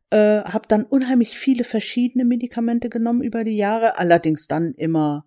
Äh, 0.09 0.43
habe 0.43 0.67
dann 0.67 0.83
unheimlich 0.85 1.37
viele 1.37 1.63
verschiedene 1.63 2.23
Medikamente 2.23 2.89
genommen 2.89 3.23
über 3.23 3.43
die 3.43 3.57
Jahre, 3.57 3.97
allerdings 3.97 4.47
dann 4.47 4.73
immer 4.75 5.25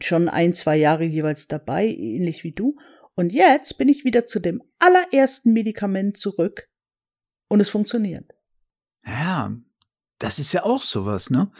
schon 0.00 0.28
ein, 0.28 0.54
zwei 0.54 0.76
Jahre 0.76 1.04
jeweils 1.04 1.48
dabei, 1.48 1.86
ähnlich 1.86 2.42
wie 2.44 2.52
du. 2.52 2.76
Und 3.14 3.32
jetzt 3.32 3.76
bin 3.78 3.88
ich 3.88 4.04
wieder 4.04 4.26
zu 4.26 4.40
dem 4.40 4.62
allerersten 4.78 5.52
Medikament 5.52 6.16
zurück 6.16 6.68
und 7.48 7.60
es 7.60 7.68
funktioniert. 7.70 8.32
Ja, 9.04 9.54
das 10.20 10.38
ist 10.38 10.52
ja 10.52 10.62
auch 10.62 10.82
sowas, 10.82 11.28
ne? 11.30 11.50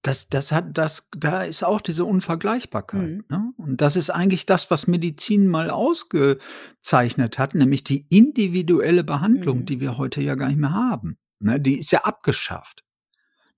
Das, 0.00 0.28
das 0.28 0.52
hat, 0.52 0.76
das, 0.76 1.08
da 1.16 1.44
ist 1.44 1.62
auch 1.64 1.80
diese 1.80 2.04
Unvergleichbarkeit. 2.04 3.08
Mhm. 3.08 3.24
Ne? 3.30 3.52
Und 3.56 3.80
das 3.80 3.96
ist 3.96 4.10
eigentlich 4.10 4.44
das, 4.44 4.70
was 4.70 4.86
Medizin 4.86 5.46
mal 5.48 5.70
ausgezeichnet 5.70 7.38
hat, 7.38 7.54
nämlich 7.54 7.84
die 7.84 8.06
individuelle 8.10 9.02
Behandlung, 9.04 9.60
Mhm. 9.60 9.66
die 9.66 9.80
wir 9.80 9.96
heute 9.96 10.20
ja 10.20 10.34
gar 10.34 10.48
nicht 10.48 10.58
mehr 10.58 10.74
haben. 10.74 11.16
Ne? 11.40 11.58
Die 11.60 11.78
ist 11.78 11.90
ja 11.90 12.00
abgeschafft. 12.04 12.84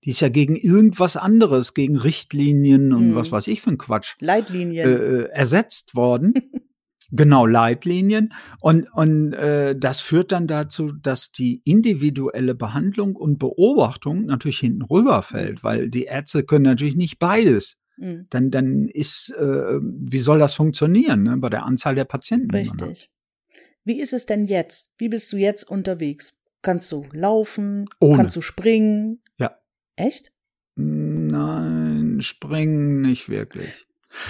Die 0.05 0.11
ist 0.11 0.21
ja 0.21 0.29
gegen 0.29 0.55
irgendwas 0.55 1.17
anderes, 1.17 1.73
gegen 1.73 1.97
Richtlinien 1.97 2.93
und 2.93 3.09
Mhm. 3.09 3.15
was 3.15 3.29
weiß 3.31 3.47
ich 3.47 3.61
für 3.61 3.71
ein 3.71 3.77
Quatsch 3.77 4.15
äh, 4.21 4.25
Leitlinien. 4.25 4.87
äh, 4.87 5.23
ersetzt 5.29 5.95
worden. 5.95 6.33
Genau, 7.11 7.45
Leitlinien. 7.45 8.33
Und, 8.61 8.91
und 8.93 9.33
äh, 9.33 9.75
das 9.77 10.01
führt 10.01 10.31
dann 10.31 10.47
dazu, 10.47 10.91
dass 10.91 11.31
die 11.31 11.61
individuelle 11.63 12.55
Behandlung 12.55 13.15
und 13.15 13.39
Beobachtung 13.39 14.25
natürlich 14.25 14.59
hinten 14.59 14.81
rüberfällt, 14.81 15.63
weil 15.63 15.89
die 15.89 16.03
Ärzte 16.03 16.43
können 16.43 16.65
natürlich 16.65 16.95
nicht 16.95 17.19
beides. 17.19 17.77
Mhm. 17.97 18.25
Dann, 18.29 18.51
dann 18.51 18.87
ist, 18.87 19.33
äh, 19.37 19.79
wie 19.81 20.19
soll 20.19 20.39
das 20.39 20.53
funktionieren 20.53 21.23
ne, 21.23 21.37
bei 21.37 21.49
der 21.49 21.65
Anzahl 21.65 21.95
der 21.95 22.05
Patienten? 22.05 22.51
Richtig. 22.51 23.09
Wie 23.83 24.01
ist 24.01 24.13
es 24.13 24.25
denn 24.25 24.45
jetzt? 24.45 24.91
Wie 24.97 25.07
bist 25.07 25.31
du 25.31 25.37
jetzt 25.37 25.63
unterwegs? 25.63 26.35
Kannst 26.61 26.91
du 26.91 27.05
laufen? 27.13 27.85
Ohne. 28.01 28.17
Kannst 28.17 28.35
du 28.35 28.41
springen? 28.41 29.21
Ja. 29.37 29.57
Echt? 29.95 30.33
Nein, 30.75 32.19
springen 32.21 33.01
nicht 33.01 33.29
wirklich. 33.29 33.87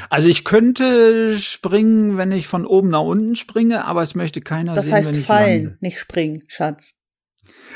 Also 0.10 0.28
ich 0.28 0.44
könnte 0.44 1.38
springen, 1.40 2.18
wenn 2.18 2.32
ich 2.32 2.48
von 2.48 2.66
oben 2.66 2.90
nach 2.90 3.02
unten 3.04 3.36
springe, 3.36 3.86
aber 3.86 4.04
es 4.04 4.16
möchte 4.16 4.42
keiner 4.42 4.74
Das 4.74 4.86
sehen, 4.88 4.96
heißt 4.96 5.10
wenn 5.10 5.20
ich 5.20 5.26
fallen, 5.26 5.64
lande. 5.64 5.78
nicht 5.82 6.00
springen, 6.00 6.44
Schatz. 6.48 6.96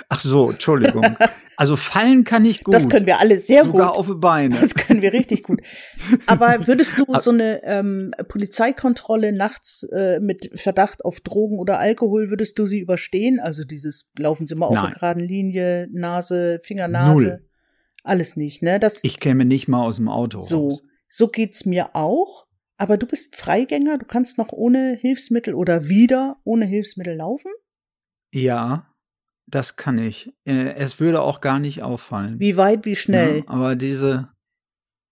Ach 0.09 0.19
so, 0.19 0.51
Entschuldigung. 0.51 1.15
Also 1.57 1.75
fallen 1.75 2.23
kann 2.23 2.43
ich 2.43 2.63
gut. 2.63 2.73
Das 2.73 2.89
können 2.89 3.05
wir 3.05 3.19
alle 3.19 3.39
sehr 3.39 3.65
Sogar 3.65 3.89
gut. 3.89 3.99
auf 3.99 4.07
die 4.07 4.15
Beine. 4.15 4.59
Das 4.59 4.73
können 4.73 5.03
wir 5.03 5.13
richtig 5.13 5.43
gut. 5.43 5.61
Aber 6.25 6.55
würdest 6.67 6.97
du 6.97 7.03
Ab- 7.13 7.21
so 7.21 7.29
eine 7.29 7.63
ähm, 7.63 8.15
Polizeikontrolle 8.29 9.31
nachts 9.31 9.83
äh, 9.91 10.19
mit 10.19 10.49
Verdacht 10.55 11.05
auf 11.05 11.19
Drogen 11.21 11.59
oder 11.59 11.77
Alkohol, 11.77 12.31
würdest 12.31 12.57
du 12.57 12.65
sie 12.65 12.79
überstehen? 12.79 13.39
Also 13.39 13.63
dieses, 13.63 14.09
laufen 14.17 14.47
sie 14.47 14.55
mal 14.55 14.65
auf 14.65 14.77
einer 14.77 14.91
geraden 14.91 15.19
Linie, 15.23 15.87
Nase, 15.91 16.61
Finger, 16.63 16.87
Nase. 16.87 17.13
Null. 17.13 17.47
Alles 18.03 18.35
nicht, 18.35 18.63
ne? 18.63 18.79
Das, 18.79 19.03
Ich 19.03 19.19
käme 19.19 19.45
nicht 19.45 19.67
mal 19.67 19.83
aus 19.85 19.97
dem 19.97 20.07
Auto 20.09 20.41
so, 20.41 20.69
raus. 20.69 20.83
So 21.11 21.27
geht's 21.27 21.65
mir 21.65 21.95
auch. 21.95 22.47
Aber 22.77 22.97
du 22.97 23.05
bist 23.05 23.35
Freigänger, 23.35 23.99
du 23.99 24.05
kannst 24.05 24.39
noch 24.39 24.51
ohne 24.51 24.95
Hilfsmittel 24.95 25.53
oder 25.53 25.87
wieder 25.87 26.37
ohne 26.43 26.65
Hilfsmittel 26.65 27.15
laufen? 27.15 27.51
Ja, 28.33 28.87
das 29.45 29.75
kann 29.75 29.99
ich. 29.99 30.33
Äh, 30.45 30.73
Es 30.73 30.99
würde 30.99 31.21
auch 31.21 31.41
gar 31.41 31.59
nicht 31.59 31.83
auffallen. 31.83 32.39
Wie 32.39 32.57
weit, 32.57 32.85
wie 32.85 32.95
schnell? 32.95 33.39
Ja, 33.39 33.43
aber 33.47 33.75
diese, 33.75 34.29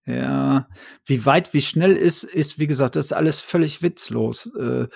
ja, 0.08 0.68
wie 1.06 1.26
weit, 1.26 1.54
wie 1.54 1.62
schnell 1.62 1.96
ist, 1.96 2.24
ist, 2.24 2.58
wie 2.58 2.66
gesagt, 2.66 2.96
das 2.96 3.08
ist 3.08 3.14
alles 3.14 3.42
völlig 3.42 3.84
witzlos, 3.84 4.50
äh, 4.60 4.88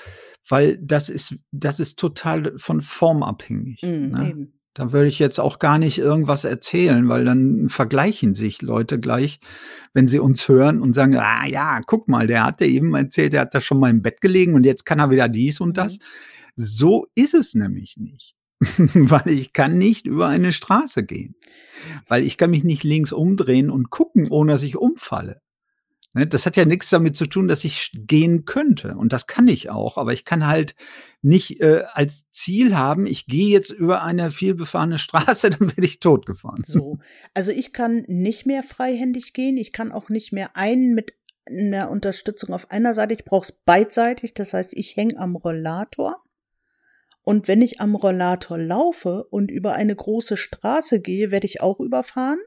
weil 0.49 0.77
das 0.81 1.09
ist, 1.09 1.35
das 1.51 1.79
ist 1.79 1.99
total 1.99 2.57
von 2.57 2.81
Form 2.81 3.21
abhängig. 3.21 3.83
Mhm, 3.83 4.09
ne? 4.09 4.47
Da 4.73 4.91
würde 4.91 5.07
ich 5.07 5.19
jetzt 5.19 5.39
auch 5.39 5.59
gar 5.59 5.77
nicht 5.77 5.99
irgendwas 5.99 6.45
erzählen, 6.45 7.07
weil 7.07 7.25
dann 7.25 7.69
vergleichen 7.69 8.33
sich 8.33 8.61
Leute 8.63 8.99
gleich, 8.99 9.39
wenn 9.93 10.07
sie 10.07 10.19
uns 10.19 10.47
hören 10.47 10.81
und 10.81 10.93
sagen, 10.95 11.15
ah 11.17 11.45
ja, 11.45 11.81
guck 11.85 12.07
mal, 12.07 12.25
der 12.25 12.45
hat 12.45 12.59
ja 12.59 12.67
eben 12.67 12.95
erzählt, 12.95 13.33
der 13.33 13.41
hat 13.41 13.53
da 13.53 13.61
schon 13.61 13.79
mal 13.79 13.91
im 13.91 14.01
Bett 14.01 14.19
gelegen 14.19 14.55
und 14.55 14.65
jetzt 14.65 14.85
kann 14.85 14.99
er 14.99 15.11
wieder 15.11 15.29
dies 15.29 15.59
und 15.59 15.77
das. 15.77 15.99
So 16.55 17.07
ist 17.13 17.35
es 17.35 17.53
nämlich 17.53 17.97
nicht. 17.97 18.35
weil 18.93 19.29
ich 19.29 19.53
kann 19.53 19.77
nicht 19.77 20.05
über 20.05 20.27
eine 20.27 20.53
Straße 20.53 21.03
gehen. 21.03 21.35
Weil 22.07 22.23
ich 22.23 22.37
kann 22.37 22.51
mich 22.51 22.63
nicht 22.63 22.83
links 22.83 23.11
umdrehen 23.11 23.69
und 23.69 23.89
gucken, 23.89 24.29
ohne 24.29 24.53
dass 24.53 24.63
ich 24.63 24.77
umfalle. 24.77 25.41
Ne, 26.13 26.27
Das 26.27 26.45
hat 26.45 26.55
ja 26.55 26.65
nichts 26.65 26.89
damit 26.91 27.17
zu 27.17 27.25
tun, 27.25 27.47
dass 27.47 27.63
ich 27.63 27.91
gehen 27.93 28.45
könnte. 28.45 28.95
Und 28.95 29.13
das 29.13 29.25
kann 29.25 29.47
ich 29.47 29.69
auch. 29.71 29.97
Aber 29.97 30.13
ich 30.13 30.25
kann 30.25 30.47
halt 30.47 30.75
nicht 31.21 31.59
äh, 31.59 31.83
als 31.91 32.29
Ziel 32.31 32.77
haben, 32.77 33.07
ich 33.07 33.25
gehe 33.25 33.49
jetzt 33.49 33.71
über 33.71 34.03
eine 34.03 34.29
vielbefahrene 34.29 34.99
Straße, 34.99 35.49
dann 35.49 35.69
werde 35.69 35.85
ich 35.85 35.99
totgefahren. 35.99 36.63
So. 36.65 36.99
Also 37.33 37.51
ich 37.51 37.73
kann 37.73 38.05
nicht 38.07 38.45
mehr 38.45 38.61
freihändig 38.61 39.33
gehen. 39.33 39.57
Ich 39.57 39.73
kann 39.73 39.91
auch 39.91 40.09
nicht 40.09 40.31
mehr 40.31 40.55
einen 40.55 40.93
mit 40.93 41.13
einer 41.45 41.89
Unterstützung 41.89 42.53
auf 42.53 42.71
einer 42.71 42.93
Seite. 42.93 43.13
Ich 43.13 43.25
brauche 43.25 43.45
es 43.45 43.51
beidseitig. 43.51 44.33
Das 44.33 44.53
heißt, 44.53 44.73
ich 44.75 44.95
hänge 44.95 45.17
am 45.17 45.35
Rollator. 45.35 46.23
Und 47.25 47.47
wenn 47.47 47.61
ich 47.61 47.79
am 47.79 47.95
Rollator 47.95 48.57
laufe 48.57 49.23
und 49.25 49.49
über 49.49 49.73
eine 49.73 49.95
große 49.95 50.37
Straße 50.37 50.99
gehe, 50.99 51.31
werde 51.31 51.47
ich 51.47 51.61
auch 51.61 51.79
überfahren. 51.79 52.39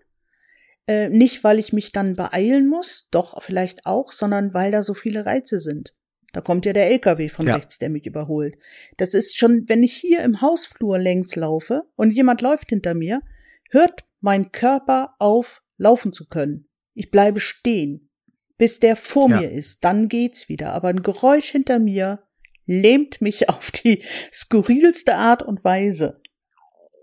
Äh, 0.89 1.09
nicht, 1.09 1.43
weil 1.43 1.59
ich 1.59 1.73
mich 1.73 1.93
dann 1.93 2.15
beeilen 2.15 2.69
muss, 2.69 3.09
doch 3.11 3.43
vielleicht 3.43 3.87
auch, 3.87 4.13
sondern 4.13 4.55
weil 4.55 4.71
da 4.71 4.83
so 4.83 4.95
viele 4.95 5.27
Reize 5.27 5.59
sind. 5.59 5.95
Da 6.33 6.41
kommt 6.41 6.67
ja 6.67 6.73
der 6.73 6.91
LKW 6.91 7.29
von 7.29 7.47
Ja. 7.47 7.55
rechts, 7.55 7.79
der 7.79 7.89
mich 7.89 8.07
überholt. 8.07 8.57
Das 8.97 9.15
ist 9.15 9.39
schon, 9.39 9.69
wenn 9.69 9.83
ich 9.83 9.95
hier 9.95 10.23
im 10.23 10.41
Hausflur 10.43 10.99
längs 10.99 11.35
laufe 11.35 11.83
und 11.97 12.11
jemand 12.11 12.41
läuft 12.41 12.69
hinter 12.69 12.95
mir, 12.95 13.23
hört 13.71 14.05
mein 14.21 14.53
Körper 14.53 15.15
auf, 15.19 15.63
laufen 15.79 16.13
zu 16.13 16.27
können. 16.29 16.69
Ich 16.95 17.11
bleibe 17.11 17.41
stehen, 17.41 18.11
bis 18.59 18.81
der 18.81 18.97
vor 18.97 19.29
Ja. 19.31 19.41
mir 19.41 19.51
ist. 19.51 19.83
Dann 19.85 20.09
geht's 20.09 20.49
wieder. 20.49 20.73
Aber 20.73 20.89
ein 20.89 21.03
Geräusch 21.03 21.51
hinter 21.51 21.79
mir 21.79 22.23
lähmt 22.67 23.21
mich 23.21 23.49
auf 23.49 23.71
die 23.71 24.05
skurrilste 24.33 25.15
Art 25.17 25.43
und 25.43 25.65
Weise. 25.65 26.21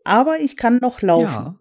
Aber 0.04 0.40
ich 0.40 0.58
kann 0.58 0.78
noch 0.78 1.02
laufen. 1.02 1.24
Ja, 1.26 1.60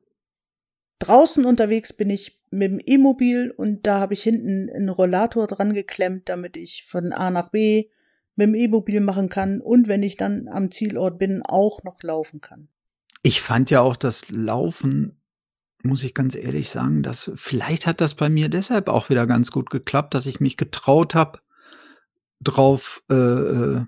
Draußen 1.02 1.44
unterwegs 1.44 1.92
bin 1.92 2.10
ich 2.10 2.40
mit 2.52 2.70
dem 2.70 2.80
E-Mobil 2.84 3.50
und 3.50 3.88
da 3.88 3.98
habe 3.98 4.14
ich 4.14 4.22
hinten 4.22 4.70
einen 4.70 4.88
Rollator 4.88 5.48
dran 5.48 5.72
geklemmt, 5.72 6.28
damit 6.28 6.56
ich 6.56 6.84
von 6.86 7.12
A 7.12 7.32
nach 7.32 7.50
B 7.50 7.88
mit 8.36 8.46
dem 8.46 8.54
E-Mobil 8.54 9.00
machen 9.00 9.28
kann 9.28 9.60
und 9.60 9.88
wenn 9.88 10.04
ich 10.04 10.16
dann 10.16 10.46
am 10.46 10.70
Zielort 10.70 11.18
bin, 11.18 11.42
auch 11.42 11.82
noch 11.82 12.00
laufen 12.04 12.40
kann. 12.40 12.68
ich 13.24 13.40
fand 13.40 13.70
ja 13.70 13.80
auch 13.80 13.96
das 13.96 14.28
Laufen, 14.30 15.20
muss 15.82 16.04
ich 16.04 16.14
ganz 16.14 16.36
ehrlich 16.36 16.70
sagen, 16.70 17.02
dass 17.02 17.32
vielleicht 17.34 17.88
hat 17.88 18.00
das 18.00 18.14
bei 18.14 18.28
mir 18.28 18.48
deshalb 18.48 18.88
auch 18.88 19.10
wieder 19.10 19.26
ganz 19.26 19.50
gut 19.50 19.70
geklappt, 19.70 20.14
dass 20.14 20.26
ich 20.26 20.38
mich 20.38 20.56
getraut 20.56 21.16
habe, 21.16 21.40
drauf 22.40 23.02
äh, 23.10 23.14
äh, 23.14 23.86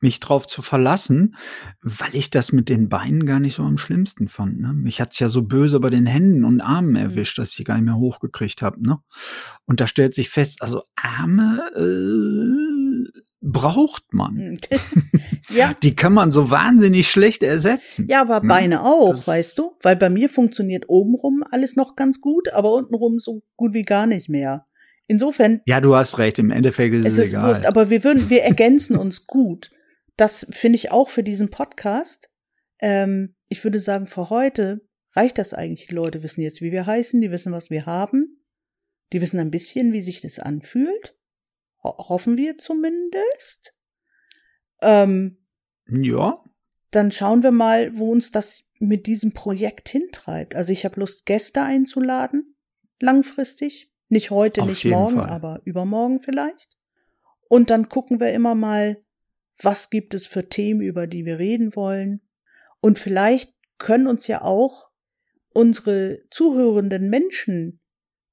mich 0.00 0.18
drauf 0.20 0.46
zu 0.46 0.62
verlassen, 0.62 1.36
weil 1.82 2.14
ich 2.14 2.30
das 2.30 2.52
mit 2.52 2.68
den 2.68 2.88
Beinen 2.88 3.26
gar 3.26 3.40
nicht 3.40 3.54
so 3.56 3.62
am 3.62 3.78
schlimmsten 3.78 4.28
fand. 4.28 4.60
Ne? 4.60 4.72
Mich 4.72 5.00
hat's 5.00 5.18
ja 5.18 5.28
so 5.28 5.42
böse 5.42 5.78
bei 5.80 5.90
den 5.90 6.06
Händen 6.06 6.44
und 6.44 6.60
Armen 6.60 6.96
erwischt, 6.96 7.38
dass 7.38 7.50
ich 7.50 7.56
die 7.56 7.64
gar 7.64 7.76
nicht 7.76 7.84
mehr 7.84 7.96
hochgekriegt 7.96 8.62
habe. 8.62 8.82
Ne? 8.82 8.98
Und 9.66 9.80
da 9.80 9.86
stellt 9.86 10.14
sich 10.14 10.30
fest, 10.30 10.62
also 10.62 10.82
Arme 10.96 11.60
äh, 11.76 13.10
braucht 13.42 14.12
man. 14.12 14.58
ja, 15.50 15.72
Die 15.82 15.94
kann 15.96 16.12
man 16.12 16.30
so 16.30 16.50
wahnsinnig 16.50 17.08
schlecht 17.10 17.42
ersetzen. 17.42 18.06
ja, 18.08 18.20
aber 18.22 18.40
Ne? 18.40 18.48
Beine 18.48 18.82
auch, 18.84 19.12
Das- 19.14 19.26
weißt 19.28 19.58
du? 19.58 19.72
Weil 19.82 19.96
bei 19.96 20.10
mir 20.10 20.28
funktioniert 20.28 20.84
obenrum 20.88 21.42
alles 21.50 21.76
noch 21.76 21.96
ganz 21.96 22.20
gut, 22.20 22.52
aber 22.52 22.72
untenrum 22.74 23.18
so 23.18 23.42
gut 23.56 23.74
wie 23.74 23.82
gar 23.82 24.06
nicht 24.06 24.28
mehr. 24.28 24.66
Insofern 25.06 25.60
Ja, 25.66 25.80
du 25.80 25.94
hast 25.96 26.18
recht. 26.18 26.38
Im 26.38 26.50
Endeffekt 26.50 26.94
ist 26.94 27.04
es, 27.04 27.12
es 27.14 27.18
ist 27.18 27.28
egal. 27.32 27.48
Wurst, 27.48 27.66
aber 27.66 27.90
wir 27.90 28.04
würden, 28.04 28.30
wir 28.30 28.42
ergänzen 28.44 28.96
uns 28.96 29.26
gut. 29.26 29.70
Das 30.20 30.46
finde 30.50 30.76
ich 30.76 30.90
auch 30.90 31.08
für 31.08 31.22
diesen 31.22 31.48
Podcast. 31.48 32.30
Ähm, 32.78 33.34
ich 33.48 33.64
würde 33.64 33.80
sagen, 33.80 34.06
für 34.06 34.28
heute 34.28 34.86
reicht 35.12 35.38
das 35.38 35.54
eigentlich. 35.54 35.88
Die 35.88 35.94
Leute 35.94 36.22
wissen 36.22 36.42
jetzt, 36.42 36.60
wie 36.60 36.72
wir 36.72 36.84
heißen, 36.84 37.22
die 37.22 37.30
wissen, 37.30 37.52
was 37.52 37.70
wir 37.70 37.86
haben. 37.86 38.44
Die 39.14 39.22
wissen 39.22 39.40
ein 39.40 39.50
bisschen, 39.50 39.94
wie 39.94 40.02
sich 40.02 40.20
das 40.20 40.38
anfühlt. 40.38 41.16
Ho 41.82 41.96
hoffen 42.10 42.36
wir 42.36 42.58
zumindest. 42.58 43.72
Ähm, 44.82 45.38
ja, 45.88 46.44
dann 46.90 47.12
schauen 47.12 47.42
wir 47.42 47.50
mal, 47.50 47.96
wo 47.96 48.12
uns 48.12 48.30
das 48.30 48.68
mit 48.78 49.06
diesem 49.06 49.32
Projekt 49.32 49.88
hintreibt. 49.88 50.54
Also 50.54 50.70
ich 50.70 50.84
habe 50.84 51.00
Lust, 51.00 51.24
Gäste 51.24 51.62
einzuladen, 51.62 52.56
langfristig, 52.98 53.90
Nicht 54.10 54.30
heute, 54.30 54.60
Auf 54.60 54.68
nicht 54.68 54.84
morgen, 54.84 55.16
Fall. 55.16 55.30
aber 55.30 55.62
übermorgen 55.64 56.20
vielleicht. 56.20 56.76
Und 57.48 57.70
dann 57.70 57.88
gucken 57.88 58.20
wir 58.20 58.34
immer 58.34 58.54
mal, 58.54 59.02
was 59.62 59.90
gibt 59.90 60.14
es 60.14 60.26
für 60.26 60.48
Themen, 60.48 60.80
über 60.80 61.06
die 61.06 61.24
wir 61.24 61.38
reden 61.38 61.74
wollen. 61.76 62.20
Und 62.80 62.98
vielleicht 62.98 63.54
können 63.78 64.06
uns 64.06 64.26
ja 64.26 64.42
auch 64.42 64.90
unsere 65.52 66.20
zuhörenden 66.30 67.10
Menschen 67.10 67.80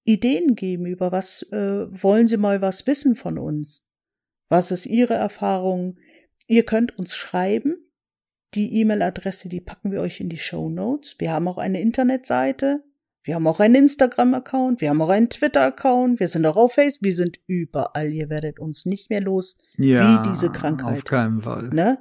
Ideen 0.04 0.56
geben, 0.56 0.86
über 0.86 1.12
was 1.12 1.42
äh, 1.52 1.86
wollen 1.90 2.28
sie 2.28 2.38
mal 2.38 2.62
was 2.62 2.88
wissen 2.88 3.16
von 3.16 3.38
uns. 3.38 3.90
Was 4.48 4.72
ist 4.72 4.86
ihre 4.86 5.16
Erfahrung? 5.16 5.98
Ihr 6.48 6.64
könnt 6.64 6.98
uns 6.98 7.16
schreiben. 7.16 7.76
Die 8.54 8.80
E-Mail-Adresse, 8.80 9.50
die 9.50 9.60
packen 9.60 9.92
wir 9.92 10.00
euch 10.00 10.22
in 10.22 10.30
die 10.30 10.38
Show 10.38 10.70
Notes. 10.70 11.16
Wir 11.20 11.32
haben 11.32 11.50
auch 11.50 11.58
eine 11.58 11.82
Internetseite. 11.82 12.84
Wir 13.28 13.36
haben 13.36 13.46
auch 13.46 13.60
einen 13.60 13.76
Instagram-Account. 13.76 14.80
Wir 14.80 14.90
haben 14.90 15.02
auch 15.02 15.10
einen 15.10 15.30
Twitter-Account. 15.30 16.22
Wir 16.22 16.30
sind 16.30 16.46
auch 16.46 16.56
auf 16.56 16.76
Facebook. 16.76 17.04
Wir 17.04 17.14
sind 17.14 17.42
überall. 17.46 18.14
Ihr 18.14 18.30
werdet 18.30 18.58
uns 18.58 18.86
nicht 18.86 19.10
mehr 19.10 19.20
los. 19.20 19.58
Ja, 19.78 20.24
diese 20.24 20.50
Krankheit. 20.50 20.94
Auf 20.94 21.04
keinen 21.04 21.42
Fall. 21.42 21.68
Ne? 21.68 21.98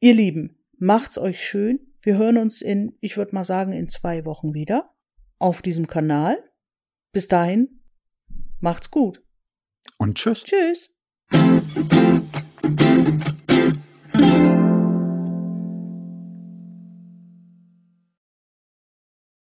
Ihr 0.00 0.14
Lieben, 0.14 0.58
macht's 0.76 1.18
euch 1.18 1.40
schön. 1.40 1.78
Wir 2.00 2.18
hören 2.18 2.36
uns 2.36 2.62
in, 2.62 2.96
ich 3.00 3.16
würde 3.16 3.32
mal 3.32 3.44
sagen, 3.44 3.72
in 3.74 3.88
zwei 3.88 4.24
Wochen 4.24 4.54
wieder 4.54 4.92
auf 5.38 5.62
diesem 5.62 5.86
Kanal. 5.86 6.36
Bis 7.12 7.28
dahin, 7.28 7.82
macht's 8.58 8.90
gut. 8.90 9.22
Und 9.98 10.18
tschüss. 10.18 10.42
Tschüss. 10.42 10.90